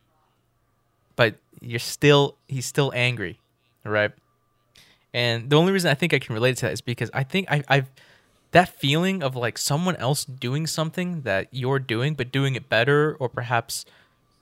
[1.14, 3.38] But you're still he's still angry,
[3.84, 4.12] right?
[5.12, 7.50] And the only reason I think I can relate to that is because I think
[7.50, 7.90] I, I've
[8.52, 13.16] that feeling of like someone else doing something that you're doing, but doing it better,
[13.20, 13.84] or perhaps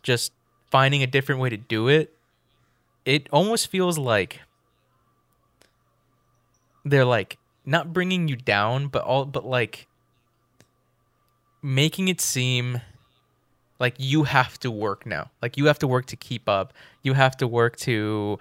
[0.03, 0.33] just
[0.71, 2.16] finding a different way to do it.
[3.07, 4.43] It almost feels like
[6.85, 9.87] they're like not bringing you down, but all but like
[11.63, 12.81] making it seem
[13.79, 15.31] like you have to work now.
[15.41, 16.73] Like you have to work to keep up.
[17.03, 18.39] You have to work to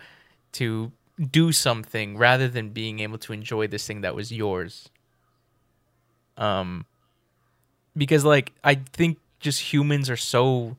[0.53, 0.91] to
[1.31, 4.89] do something rather than being able to enjoy this thing that was yours.
[6.37, 6.85] Um
[7.95, 10.77] because like I think just humans are so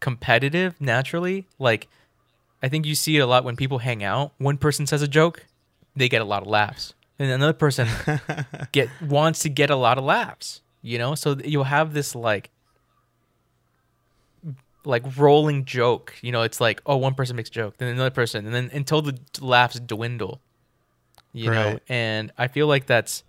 [0.00, 1.46] competitive naturally.
[1.58, 1.88] Like
[2.62, 4.32] I think you see it a lot when people hang out.
[4.38, 5.46] One person says a joke,
[5.94, 6.94] they get a lot of laughs.
[7.18, 7.88] And another person
[8.72, 11.14] get wants to get a lot of laughs, you know?
[11.14, 12.50] So you'll have this like
[14.84, 16.14] like rolling joke.
[16.22, 18.70] You know, it's like, oh, one person makes a joke, then another person, and then
[18.72, 20.40] until the laughs dwindle.
[21.32, 23.22] You know, and I feel like that's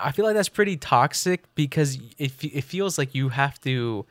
[0.00, 4.06] I feel like that's pretty toxic because it it feels like you have to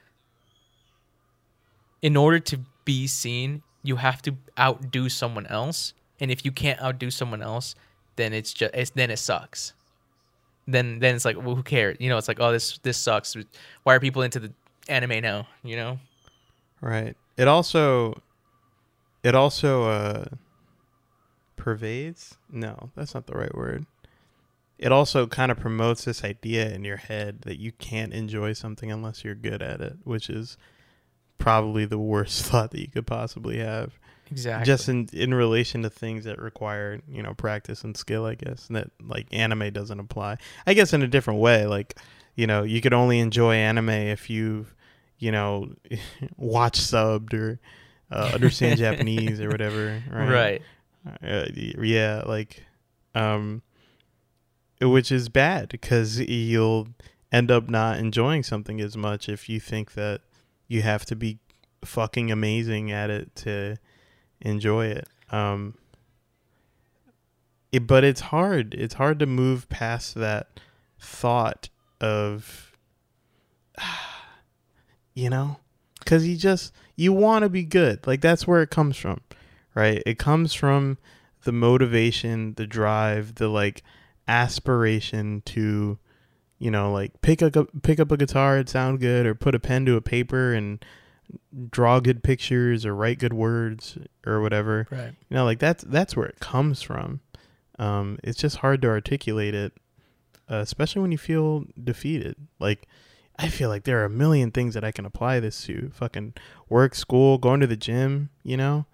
[2.04, 5.94] in order to be seen, you have to outdo someone else.
[6.20, 7.76] And if you can't outdo someone else,
[8.16, 9.74] then it's just it's then it sucks.
[10.68, 11.98] Then then it's like, well, who cares?
[12.00, 13.36] You know, it's like, oh, this this sucks.
[13.84, 14.54] Why are people into the
[14.88, 15.48] anime now?
[15.64, 16.00] You know?
[16.82, 17.16] Right.
[17.38, 18.22] It also
[19.24, 20.26] it also uh
[21.56, 22.38] pervades?
[22.50, 23.86] No, that's not the right word.
[24.78, 28.92] It also kind of promotes this idea in your head that you can't enjoy something
[28.92, 30.58] unless you're good at it, which is
[31.38, 33.98] probably the worst thought that you could possibly have.
[34.32, 34.66] Exactly.
[34.66, 38.68] Just in in relation to things that require, you know, practice and skill, I guess.
[38.68, 40.38] And that like anime doesn't apply.
[40.66, 42.00] I guess in a different way, like,
[42.36, 44.74] you know, you could only enjoy anime if you've,
[45.20, 45.74] you know,
[46.38, 47.60] watch subbed or
[48.12, 50.30] uh, understand Japanese or whatever, right?
[50.30, 50.62] right.
[51.24, 52.66] Uh, yeah, like,
[53.14, 53.62] um,
[54.82, 56.88] which is bad because you'll
[57.32, 60.22] end up not enjoying something as much if you think that
[60.68, 61.40] you have to be
[61.84, 63.78] fucking amazing at it to
[64.42, 65.08] enjoy it.
[65.32, 65.76] Um,
[67.72, 68.74] it, but it's hard.
[68.74, 70.60] It's hard to move past that
[71.00, 72.76] thought of,
[75.14, 75.58] you know,
[76.00, 78.06] because you just you want to be good.
[78.08, 79.22] Like that's where it comes from,
[79.74, 80.02] right?
[80.06, 80.98] It comes from
[81.44, 83.84] the motivation, the drive, the like
[84.28, 85.98] aspiration to,
[86.58, 89.60] you know, like pick up pick up a guitar, it sound good, or put a
[89.60, 90.84] pen to a paper and
[91.70, 94.88] draw good pictures or write good words or whatever.
[94.90, 95.14] Right.
[95.30, 97.22] You know, like that's that's where it comes from.
[97.78, 99.74] Um, it's just hard to articulate it,
[100.50, 102.36] uh, especially when you feel defeated.
[102.60, 102.88] Like,
[103.38, 105.92] I feel like there are a million things that I can apply this to.
[105.94, 106.36] Fucking
[106.70, 108.30] work, school, going to the gym.
[108.44, 108.86] You know,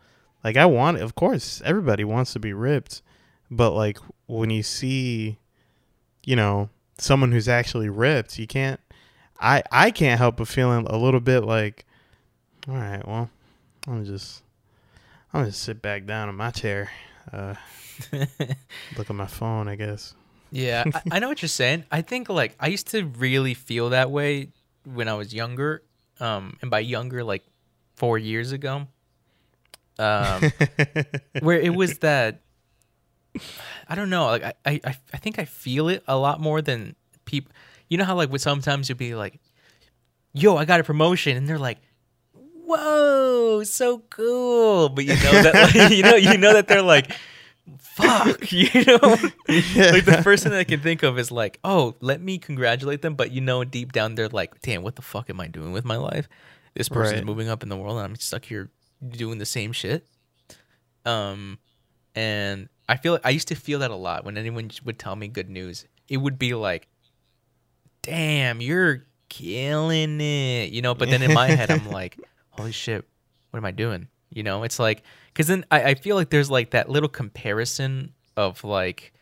[0.43, 0.97] like I want.
[0.97, 3.03] Of course, everybody wants to be ripped,
[3.51, 5.37] but like when you see,
[6.23, 6.69] you know,
[7.01, 8.79] someone who's actually ripped, you can't.
[9.39, 11.85] I I can't help but feeling a little bit like,
[12.67, 13.29] all right, well,
[13.87, 14.43] I'm just
[15.33, 16.91] I'm gonna sit back down in my chair,
[17.33, 17.55] uh,
[18.97, 20.13] look at my phone, I guess.
[20.51, 21.85] Yeah, I, I know what you're saying.
[21.91, 24.49] I think like I used to really feel that way
[24.85, 25.83] when I was younger.
[26.19, 27.43] Um, and by younger, like
[27.95, 28.87] four years ago.
[29.97, 30.51] Um,
[31.41, 32.41] where it was that
[33.87, 34.81] I don't know, like I, I,
[35.13, 37.51] I- think I feel it a lot more than people.
[37.89, 39.39] You know how like with sometimes you'll be like,
[40.33, 41.77] "Yo, I got a promotion," and they're like,
[42.33, 44.89] whoa, so cool.
[44.89, 47.11] But you know that like, you know you know that they're like
[47.79, 48.99] fuck, you know?
[49.47, 53.15] like the first thing I can think of is like, oh, let me congratulate them,
[53.15, 55.85] but you know deep down they're like, damn, what the fuck am I doing with
[55.85, 56.27] my life?
[56.73, 57.25] This person's Right.
[57.25, 58.69] moving up in the world and I'm stuck here
[59.07, 60.07] doing the same shit.
[61.05, 61.59] Um
[62.15, 65.27] and I feel I used to feel that a lot when anyone would tell me
[65.27, 65.85] good news.
[66.07, 66.87] It would be like,
[68.01, 70.93] damn, you're killing it, you know.
[70.93, 73.05] But then in my head, I'm like, holy shit,
[73.51, 74.07] what am I doing?
[74.29, 78.13] You know, it's like, because then I, I feel like there's like that little comparison
[78.35, 79.13] of like,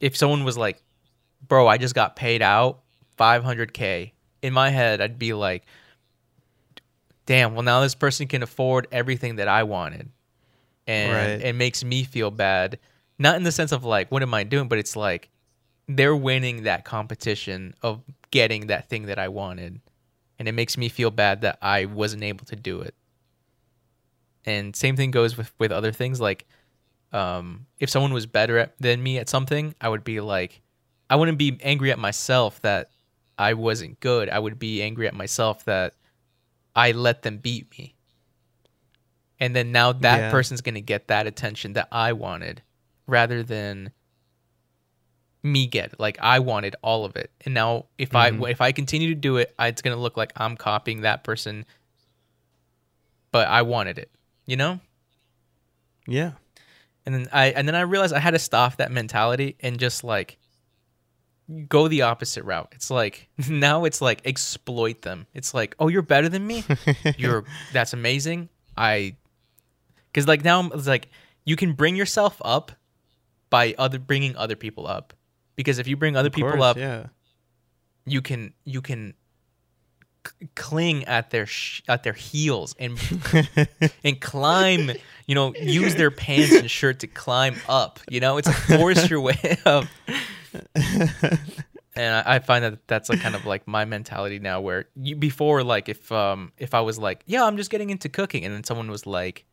[0.00, 0.82] if someone was like,
[1.46, 2.80] bro, I just got paid out
[3.18, 4.12] 500K,
[4.42, 5.64] in my head, I'd be like,
[7.24, 10.10] damn, well, now this person can afford everything that I wanted.
[10.86, 11.48] And Right.
[11.48, 12.78] it makes me feel bad.
[13.18, 14.68] Not in the sense of like, what am I doing?
[14.68, 15.30] But it's like,
[15.88, 19.80] they're winning that competition of getting that thing that I wanted.
[20.38, 22.94] And it makes me feel bad that I wasn't able to do it.
[24.44, 26.20] And same thing goes with, with other things.
[26.20, 26.46] Like,
[27.12, 30.60] um, if someone was better at, than me at something, I would be like,
[31.08, 32.90] I wouldn't be angry at myself that
[33.38, 34.28] I wasn't good.
[34.28, 35.94] I would be angry at myself that
[36.74, 37.95] I let them beat me.
[39.38, 40.30] And then now that Yeah.
[40.30, 42.62] person's going to get that attention that I wanted
[43.06, 43.92] rather than
[45.42, 46.00] me get it.
[46.00, 47.30] Like I wanted all of it.
[47.44, 48.46] And now if Mhm.
[48.46, 51.22] I if I continue to do it, it's going to look like I'm copying that
[51.24, 51.64] person
[53.32, 54.10] but I wanted it,
[54.46, 54.80] you know?
[56.06, 56.32] Yeah.
[57.04, 60.02] And then I and then I realized I had to stop that mentality and just
[60.02, 60.38] like
[61.68, 62.68] go the opposite route.
[62.72, 65.26] It's like now it's like exploit them.
[65.34, 66.64] It's like, "Oh, you're better than me?
[67.16, 69.16] You're that's amazing." I
[70.16, 71.10] cuz like now it's like
[71.44, 72.72] you can bring yourself up
[73.50, 75.12] by other bringing other people up.
[75.54, 77.06] Because if you bring other Of people course, up, Yeah.
[78.04, 79.14] you can you can
[80.26, 82.98] c- cling at their sh- at their heels and
[84.04, 84.90] and climb,
[85.26, 88.00] you know, use their pants and shirt to climb up.
[88.10, 89.84] You know, it's like force your way up.
[91.98, 94.60] And I, I find that that's like kind of like my mentality now.
[94.60, 98.08] Where you, before, like if um if I was like, yeah, I'm just getting into
[98.10, 99.46] cooking, and then someone was like,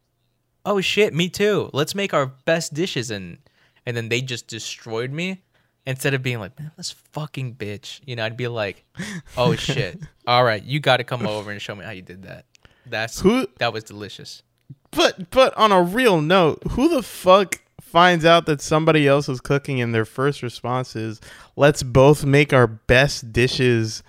[0.66, 1.70] oh shit, me too.
[1.74, 3.38] Let's make our best dishes, and
[3.86, 5.42] and then they just destroyed me.
[5.86, 8.86] Instead of being like, man, this fucking bitch, you know, I'd be like,
[9.38, 12.24] oh shit, all right, you got to come over and show me how you did
[12.24, 12.46] that.
[12.86, 14.44] That's Who that was delicious.
[14.92, 19.42] But but on a real note, who the fuck finds out that somebody else is
[19.42, 21.20] cooking and their first response is,
[21.56, 24.04] "Let's both make our best dishes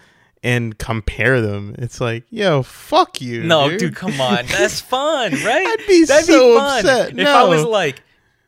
[0.45, 3.42] and compare them." It's like, yo, fuck you.
[3.42, 4.47] No, dude, dude, come on.
[4.47, 5.66] That's fun, right?
[5.66, 7.18] I'd be That'd so upset.
[7.18, 8.03] If I was like,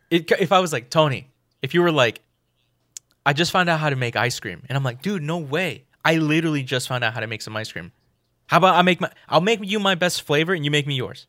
[0.09, 1.29] it, if I was like Tony,
[1.61, 2.21] if you were like,
[3.25, 5.83] I just found out how to make ice cream, and I'm like, dude, no way.
[6.05, 7.91] I literally just found out how to make some ice cream.
[8.47, 10.95] How about I make my, I'll make you my best flavor, and you make me
[10.95, 11.27] yours.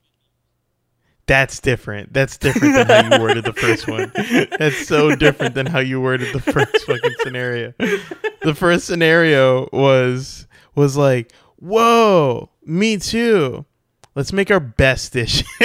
[1.26, 2.14] That's different.
[2.14, 4.10] That's different than how you worded the first one.
[4.58, 7.74] That's so different than how you worded the first fucking scenario.
[7.78, 10.46] The first scenario was
[10.79, 13.66] was like, "Whoa, me too.
[14.14, 15.45] Let's make our best dish."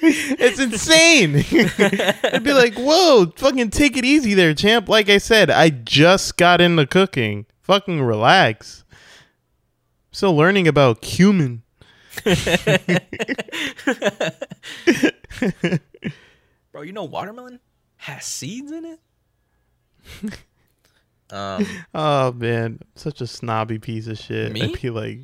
[0.00, 1.36] it's insane.
[2.32, 6.36] I'd be like, "Whoa, fucking take it easy there, champ." Like I said, I just
[6.36, 7.46] got into cooking.
[7.62, 8.84] Fucking relax.
[10.10, 11.62] Still learning about cumin.
[16.72, 17.60] Bro, you know watermelon
[17.98, 18.98] has seeds in it.
[21.30, 24.52] Um, Oh man, such a snobby piece of shit.
[24.52, 24.62] Me?
[24.62, 25.20] I'd be like,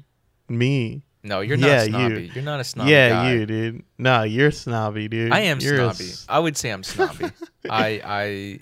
[0.48, 1.04] me.
[1.22, 2.30] no, you're not Yeah, snobby.
[2.34, 2.40] You.
[2.40, 2.90] are not a snobby.
[2.90, 3.32] yeah, guy.
[3.32, 3.82] you, dude.
[3.98, 5.32] No, you're snobby, dude.
[5.32, 6.10] I am You're snobby.
[6.10, 7.26] s- I would say I'm snobby.
[7.70, 8.60] I I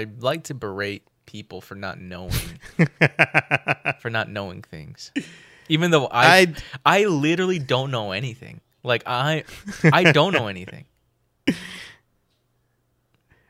[0.00, 2.32] I like to berate people for not knowing
[4.00, 5.12] for not knowing things.
[5.68, 6.54] Even though I
[6.84, 8.60] I I literally don't know anything.
[8.82, 9.44] Like I
[9.92, 10.86] I don't know anything.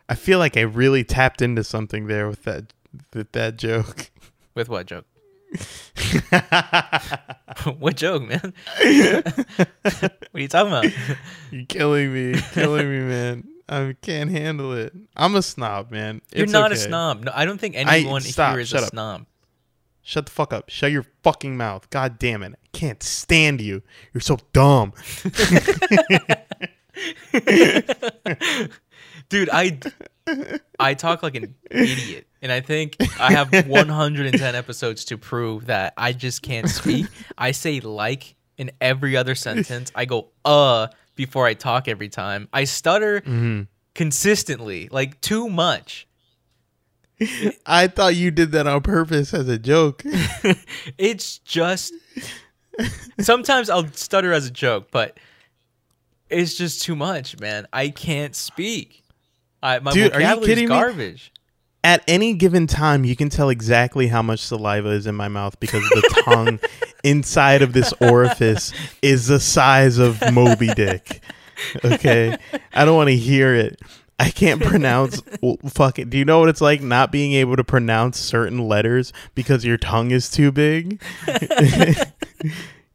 [0.09, 2.73] I feel like I really tapped into something there with that
[3.15, 4.11] with that joke.
[4.55, 5.07] With what joke?
[7.79, 8.53] what joke, man?
[8.73, 10.87] what are you talking about?
[11.51, 13.49] You're killing me, killing me, man.
[13.69, 14.93] I can't handle it.
[15.17, 16.21] I'm a snob, man.
[16.35, 17.25] You're It's not a snob.
[17.25, 18.91] No, I don't think I- anyone stop, here is shut a up.
[18.91, 19.27] snob.
[20.03, 20.69] Shut the fuck up.
[20.69, 21.89] Shut your fucking mouth.
[21.91, 22.53] God damn it.
[22.55, 23.83] I can't stand you.
[24.13, 24.93] You're so dumb.
[29.29, 29.79] Dude, I
[30.79, 35.95] I talk like an idiot, and I think I have 110 episodes to prove that
[35.97, 37.07] I just can't speak.
[37.39, 39.91] I say like in every other sentence.
[39.95, 42.49] I go uh before I talk every time.
[42.53, 43.69] I stutter Mhm.
[43.95, 46.07] consistently, like too much.
[47.67, 50.03] I thought you did that on purpose as a joke.
[50.99, 51.95] It's just
[53.21, 55.19] Sometimes I'll stutter as a joke, but
[56.31, 57.67] it's just too much, man.
[57.73, 59.05] I can't speak.
[59.63, 60.77] I, my Dude, are you kidding is me?
[61.85, 65.59] At any given time, you can tell exactly how much saliva is in my mouth
[65.59, 66.61] because the tongue
[67.03, 68.73] inside of this orifice
[69.03, 71.23] is the size of Moby Dick.
[71.85, 72.37] Okay,
[72.73, 73.81] I don't want to hear it.
[74.23, 75.21] I can't pronounce
[75.69, 76.09] fucking.
[76.09, 79.77] Do you know what it's like not being able to pronounce certain letters because your
[79.77, 81.03] tongue is too big?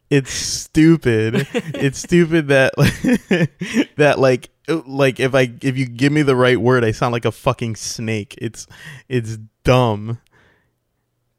[0.09, 1.45] it's stupid.
[1.53, 2.73] It's stupid that
[3.97, 7.25] that like like if I if you give me the right word, I sound like
[7.25, 8.35] a fucking snake.
[8.39, 8.67] It's
[9.07, 10.19] it's dumb.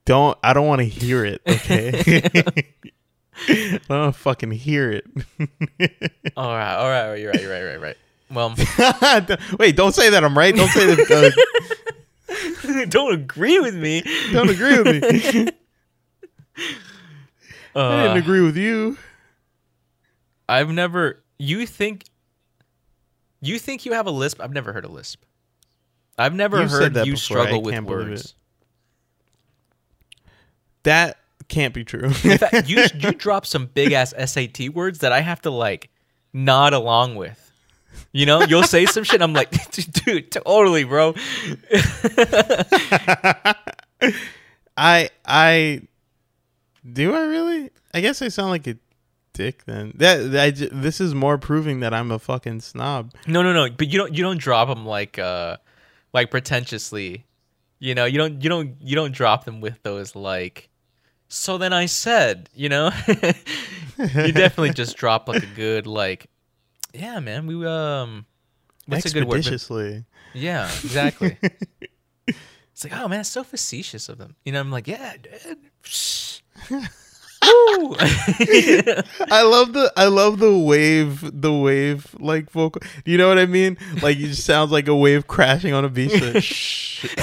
[0.04, 1.40] Don't I don't want to hear it.
[1.46, 2.62] Okay.
[3.48, 5.04] I don't fucking hear it.
[6.36, 7.96] All right, all right, you're right, you're right, right, right.
[8.30, 8.54] Well,
[9.58, 10.54] Wait, don't say that I'm right.
[10.54, 11.32] Don't say that.
[12.28, 14.02] Uh, don't agree with me.
[14.32, 15.48] don't agree with me.
[17.74, 18.98] I Uh, didn't agree with you.
[20.48, 21.22] I've never.
[21.38, 22.04] You think?
[23.40, 24.40] You think you have a lisp?
[24.40, 25.22] I've never heard a lisp.
[26.16, 27.44] I've never You've heard that you before.
[27.44, 28.34] Struggle with words.
[30.82, 31.18] That
[31.48, 32.10] can't be true.
[32.10, 35.90] Fact, you you drop some big ass SAT words that I have to like
[36.32, 37.44] nod along with.
[38.12, 39.22] You know, you'll say some shit.
[39.22, 39.50] I'm like,
[40.04, 41.14] dude, totally, bro.
[44.76, 45.82] I I
[46.90, 47.70] do I really?
[47.94, 48.76] I guess I sound like a
[49.38, 49.92] dick then.
[49.94, 53.12] That, that I j- this is more proving that I'm a fucking snob.
[53.28, 53.70] No, no, no.
[53.70, 55.56] But you don't you don't drop them like uh
[56.12, 57.24] like pretentiously.
[57.78, 60.68] You know, you don't you don't you don't drop them with those like.
[61.28, 66.26] So then I said, you know, you definitely just drop like a good like,
[66.92, 67.46] yeah, man.
[67.46, 68.26] We um,
[68.86, 69.44] what's a good word?
[69.44, 70.02] But-
[70.34, 71.36] Yeah, exactly.
[72.26, 74.34] it's like, oh man, it's so facetious of them.
[74.44, 75.58] You know, I'm like, yeah, dude.
[77.42, 82.80] I love the I love the wave the wave like vocal.
[83.04, 83.78] Do you know what I mean?
[84.02, 86.20] Like it just sounds like a wave crashing on a beach.
[86.20, 87.06] Like, Shh.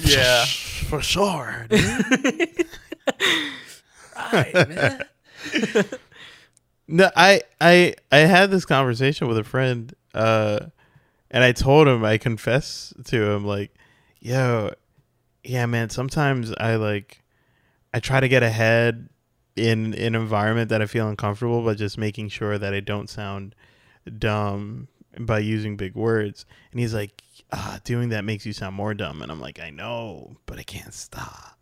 [0.00, 0.44] yeah.
[0.44, 1.66] For sure.
[4.32, 5.04] Right, man.
[6.88, 10.58] No, I I I had this conversation with a friend, uh,
[11.30, 13.72] and I told him I confess to him like,
[14.20, 14.72] yo,
[15.42, 15.90] yeah, man.
[15.90, 17.22] Sometimes I like,
[17.92, 19.08] I try to get ahead
[19.56, 23.54] in an environment that I feel uncomfortable, but just making sure that I don't sound
[24.18, 26.46] dumb by using big words.
[26.70, 29.22] And he's like, ah, doing that makes you sound more dumb.
[29.22, 31.56] And I'm like, I know, but I can't stop.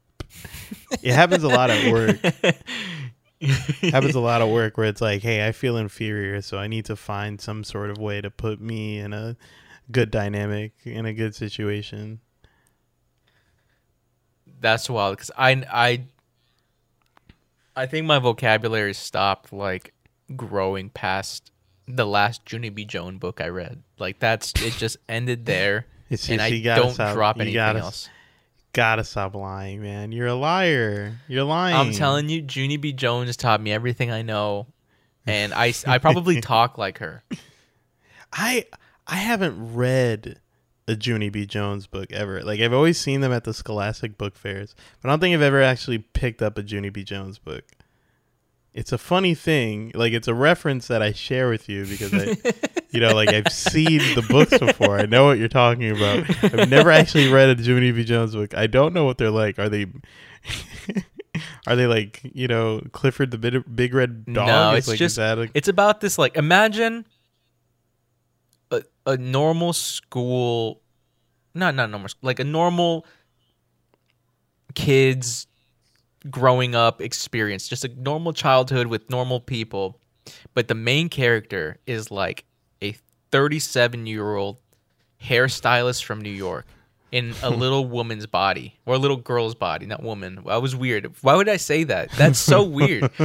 [1.02, 2.16] it happens a lot at work
[3.80, 6.84] happens a lot of work where it's like, hey, I feel inferior, so I need
[6.86, 9.36] to find some sort of way to put me in a
[9.90, 12.20] good dynamic, in a good situation.
[14.61, 16.04] That's wild because I I
[17.76, 19.94] I think my vocabulary stopped like
[20.36, 21.52] growing past
[21.86, 22.84] the last Junie B.
[22.84, 23.82] Jones book I read.
[23.98, 27.80] Like that's it just ended there, It's and just I don't stop, drop anything gotta,
[27.80, 28.09] else.
[28.72, 30.12] Gotta stop lying, man.
[30.12, 31.18] You're a liar.
[31.26, 31.76] You're lying.
[31.76, 32.92] I'm telling you, Junie B.
[32.92, 34.66] Jones taught me everything I know,
[35.26, 37.22] and I I probably talk like her.
[38.32, 38.66] I
[39.06, 40.38] I haven't read
[40.89, 41.47] a Junie B.
[41.47, 42.43] Jones book ever.
[42.43, 45.43] Like I've always seen them at the Scholastic book fairs, but I don't think I've
[45.43, 47.05] ever actually picked up a Junie B.
[47.05, 47.64] Jones book.
[48.72, 52.36] It's a funny thing, like it's a reference that I share with you because I,
[52.91, 54.99] you know, like I've seen the books before.
[54.99, 56.28] I know what you're talking about.
[56.45, 58.05] I've never actually read a Junie B.
[58.05, 58.57] Jones book.
[58.57, 59.59] I don't know what they're like.
[59.59, 59.86] Are they?
[61.66, 64.47] Are they like you know Clifford the Big, Big Red Dog?
[64.47, 67.05] No, Is, it's like, just a- it's about this like imagine
[69.12, 70.80] a, normal school
[71.54, 73.06] not not normal like a normal
[74.74, 75.46] kids
[76.30, 79.98] growing up experience just a normal childhood with normal people
[80.54, 82.44] but the main character is like
[82.82, 82.94] a
[83.30, 84.59] 37 year old
[85.22, 86.66] hairstylist from New York
[87.11, 90.40] in a little woman's body or a little girl's body, not woman.
[90.46, 91.12] I was weird.
[91.22, 92.11] Why would I say that?
[92.12, 93.02] That's so weird.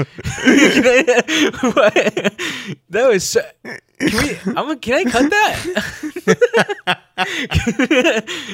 [2.90, 3.24] that was.
[3.30, 3.42] So,
[4.10, 4.60] can we?
[4.60, 4.70] I'm.
[4.72, 7.00] a- Can I cut that?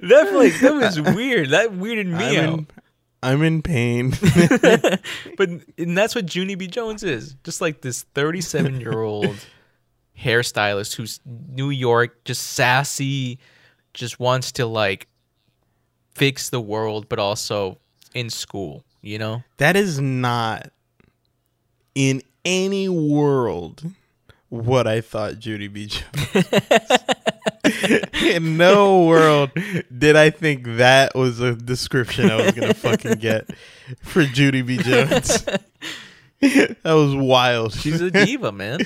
[0.00, 1.50] that like that was weird.
[1.50, 2.58] That weirded me I'm out.
[2.58, 2.66] in,
[3.22, 4.10] I'm in pain.
[5.36, 5.48] but
[5.78, 6.66] and that's what Junie B.
[6.66, 7.34] Jones is.
[7.44, 9.36] Just like this 37 year old
[10.18, 13.38] hairstylist who's New York, just sassy,
[13.92, 15.08] just wants to like
[16.14, 17.78] fix the world, but also
[18.14, 18.84] in school.
[19.02, 20.70] You know, that is not
[21.94, 23.84] in any world
[24.48, 25.86] what I thought Judy B.
[25.86, 26.04] Jones.
[28.22, 29.50] In no world
[29.96, 33.48] did I think that was a description I was gonna fucking get
[34.02, 34.76] for Judy B.
[34.76, 35.44] Jones.
[36.40, 37.72] that was wild.
[37.72, 38.80] She's a diva, man.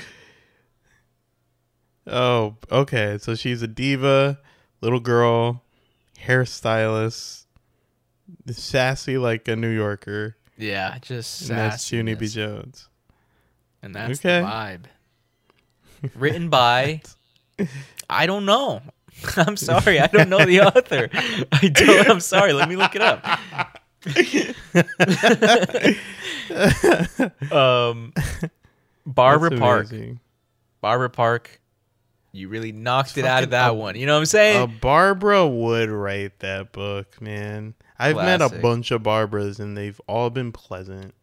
[2.07, 3.17] Oh, okay.
[3.19, 4.39] So she's a diva,
[4.81, 5.61] little girl,
[6.25, 7.45] hairstylist,
[8.47, 10.35] sassy like a New Yorker.
[10.57, 12.27] Yeah, just And that's Junie B.
[12.27, 12.88] Jones.
[13.81, 14.41] And that's Okay.
[14.41, 14.83] the vibe.
[16.15, 17.01] Written by
[18.09, 18.81] I don't know.
[19.37, 21.09] I'm sorry, I don't know the author.
[21.51, 23.25] I don't I'm sorry, let me look it up.
[27.51, 28.13] um
[29.05, 29.87] Barbara Park.
[30.81, 31.59] Barbara Park.
[32.31, 33.95] You really knocked it out of that a- one.
[33.95, 34.61] You know what I'm saying?
[34.61, 37.73] Uh, Barbara would write that book, man.
[37.97, 41.13] I've met a bunch of Barbaras and they've all been pleasant.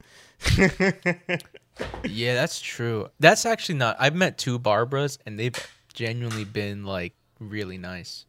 [2.05, 3.09] Yeah, that's true.
[3.21, 3.97] That's actually not.
[3.99, 5.55] I've met two Barbaras, and they've
[5.93, 8.25] genuinely been like really nice.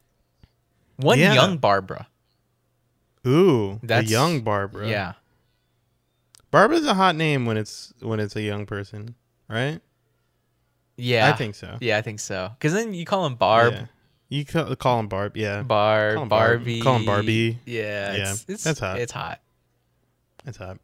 [0.98, 1.34] One Yeah.
[1.34, 2.08] young Barbara.
[3.26, 4.88] Ooh, That's- a young Barbara.
[4.88, 5.14] Yeah,
[6.52, 9.16] Barbara's a hot name when it's when it's a young person,
[9.50, 9.80] right?
[10.98, 11.30] yeah.
[11.30, 11.78] I think so.
[11.80, 12.50] Yeah, I think so.
[12.58, 13.86] Because then you call him Barb, Yeah.
[14.30, 15.62] You call, call him Barb, yeah.
[15.62, 16.60] Barb, Call Barb.
[16.60, 16.82] Barbie.
[16.82, 17.60] Call him Barbie.
[17.66, 19.00] Yeah, Yeah, it's, it's, that's hot.
[19.00, 19.39] It's hot.
[20.45, 20.80] It's hot.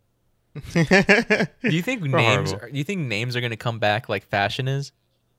[0.74, 2.54] Do you think names?
[2.54, 4.92] Are, do you think names are gonna come back like fashion is?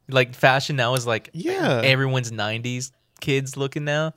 [0.09, 1.81] Like fashion now is like Yeah.
[1.85, 2.91] everyone's '90s
[3.21, 4.13] kids looking now.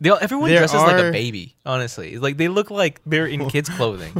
[0.00, 1.54] They all, everyone There dresses like a baby.
[1.64, 4.12] Honestly, like they look like they're in kids' clothing.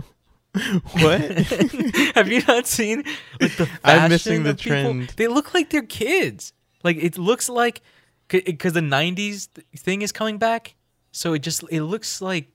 [1.01, 1.21] what?
[2.15, 3.03] Have you not seen
[3.41, 4.83] like the fashion I'm missing the people?
[4.95, 5.09] trend.
[5.17, 6.53] They look like they're kids.
[6.85, 7.81] Like it looks like
[8.29, 10.75] because the '90s thing is coming back,
[11.11, 12.53] so it just it looks like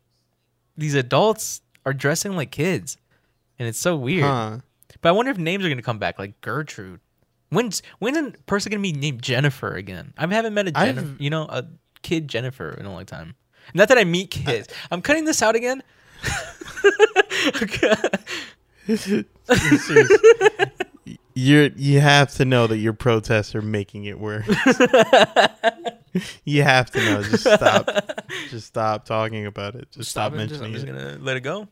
[0.78, 2.98] these adults are dressing like kids,
[3.60, 4.24] and it's so weird.
[4.24, 4.58] huh.
[5.02, 7.00] But I wonder if names are gonna come back, like Gertrude.
[7.50, 10.14] When's when's a person gonna be named Jennifer again?
[10.18, 11.66] I haven't met a Jennifer, you know, a
[12.02, 13.36] kid Jennifer in a long time.
[13.74, 14.68] Not that I meet kids.
[14.92, 15.84] I'm cutting this out again.
[21.36, 24.48] You're you have to know that your protests are making it worse.
[26.46, 27.22] you have to know.
[27.22, 27.90] Just stop.
[28.50, 29.92] Just stop talking about it.
[29.92, 30.88] Just stop, it, just- mentioning I'm just it.
[30.88, 31.68] gonna let it go.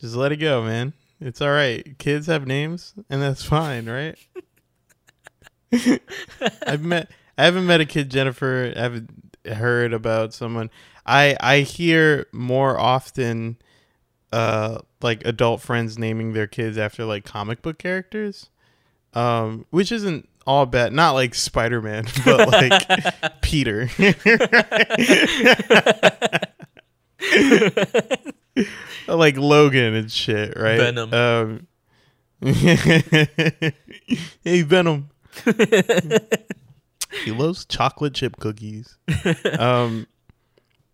[0.00, 0.94] Just let it go, man.
[1.20, 1.98] It's all right.
[1.98, 4.16] Kids have names, and that's fine, right?
[6.66, 7.10] I've met.
[7.36, 8.72] I haven't met a kid Jennifer.
[8.74, 9.10] I haven't
[9.46, 10.70] heard about someone.
[11.06, 13.58] I I hear more often,
[14.32, 18.48] uh, like adult friends naming their kids after like comic book characters,
[19.14, 20.92] um, which isn't all bad.
[20.92, 23.88] Not like Spider Man, but like Peter.
[29.08, 30.78] like Logan and shit, right?
[30.78, 31.14] Venom.
[31.14, 31.66] Um,
[34.44, 35.10] hey, Venom.
[37.24, 38.96] he loves chocolate chip cookies.
[39.58, 40.06] um,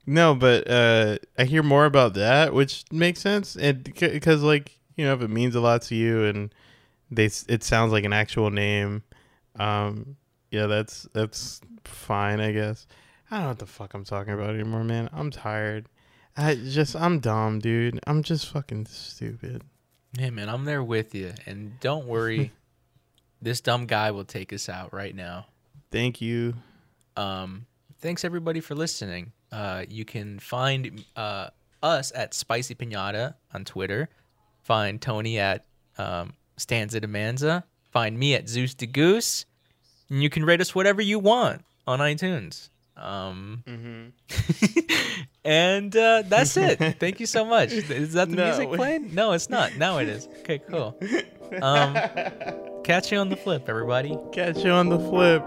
[0.06, 5.04] no, but uh, I hear more about that, which makes sense, and because like you
[5.04, 6.54] know, if it means a lot to you, and
[7.10, 9.02] they it sounds like an actual name,
[9.58, 10.16] um,
[10.50, 12.86] yeah, that's that's fine, I guess.
[13.30, 15.10] I don't know what the fuck I'm talking about anymore, man.
[15.12, 15.88] I'm tired.
[16.36, 17.98] I just I'm dumb, dude.
[18.06, 19.62] I'm just fucking stupid.
[20.18, 22.52] Hey man, I'm there with you, and don't worry,
[23.42, 25.46] this dumb guy will take us out right now.
[25.90, 26.54] Thank you.
[27.16, 27.66] Um,
[28.00, 29.32] thanks everybody for listening.
[29.50, 31.48] Uh, you can find uh,
[31.82, 34.08] us at Spicy Pinata on Twitter.
[34.62, 35.64] Find Tony at
[35.96, 37.62] um, Stanza Demanza.
[37.92, 39.46] Find me at Zeus de Goose.
[40.10, 42.68] And you can rate us whatever you want on iTunes.
[42.96, 43.62] Um,
[45.44, 46.78] and uh, that's it.
[46.98, 47.72] Thank you so much.
[47.72, 48.44] Is that the No.
[48.46, 49.14] music playing?
[49.14, 49.76] No, it's not.
[49.76, 50.26] Now it is.
[50.40, 50.98] Okay, cool.
[51.60, 51.94] Um,
[52.84, 54.16] catch you on the flip, everybody.
[54.32, 55.44] Catch you on the flip.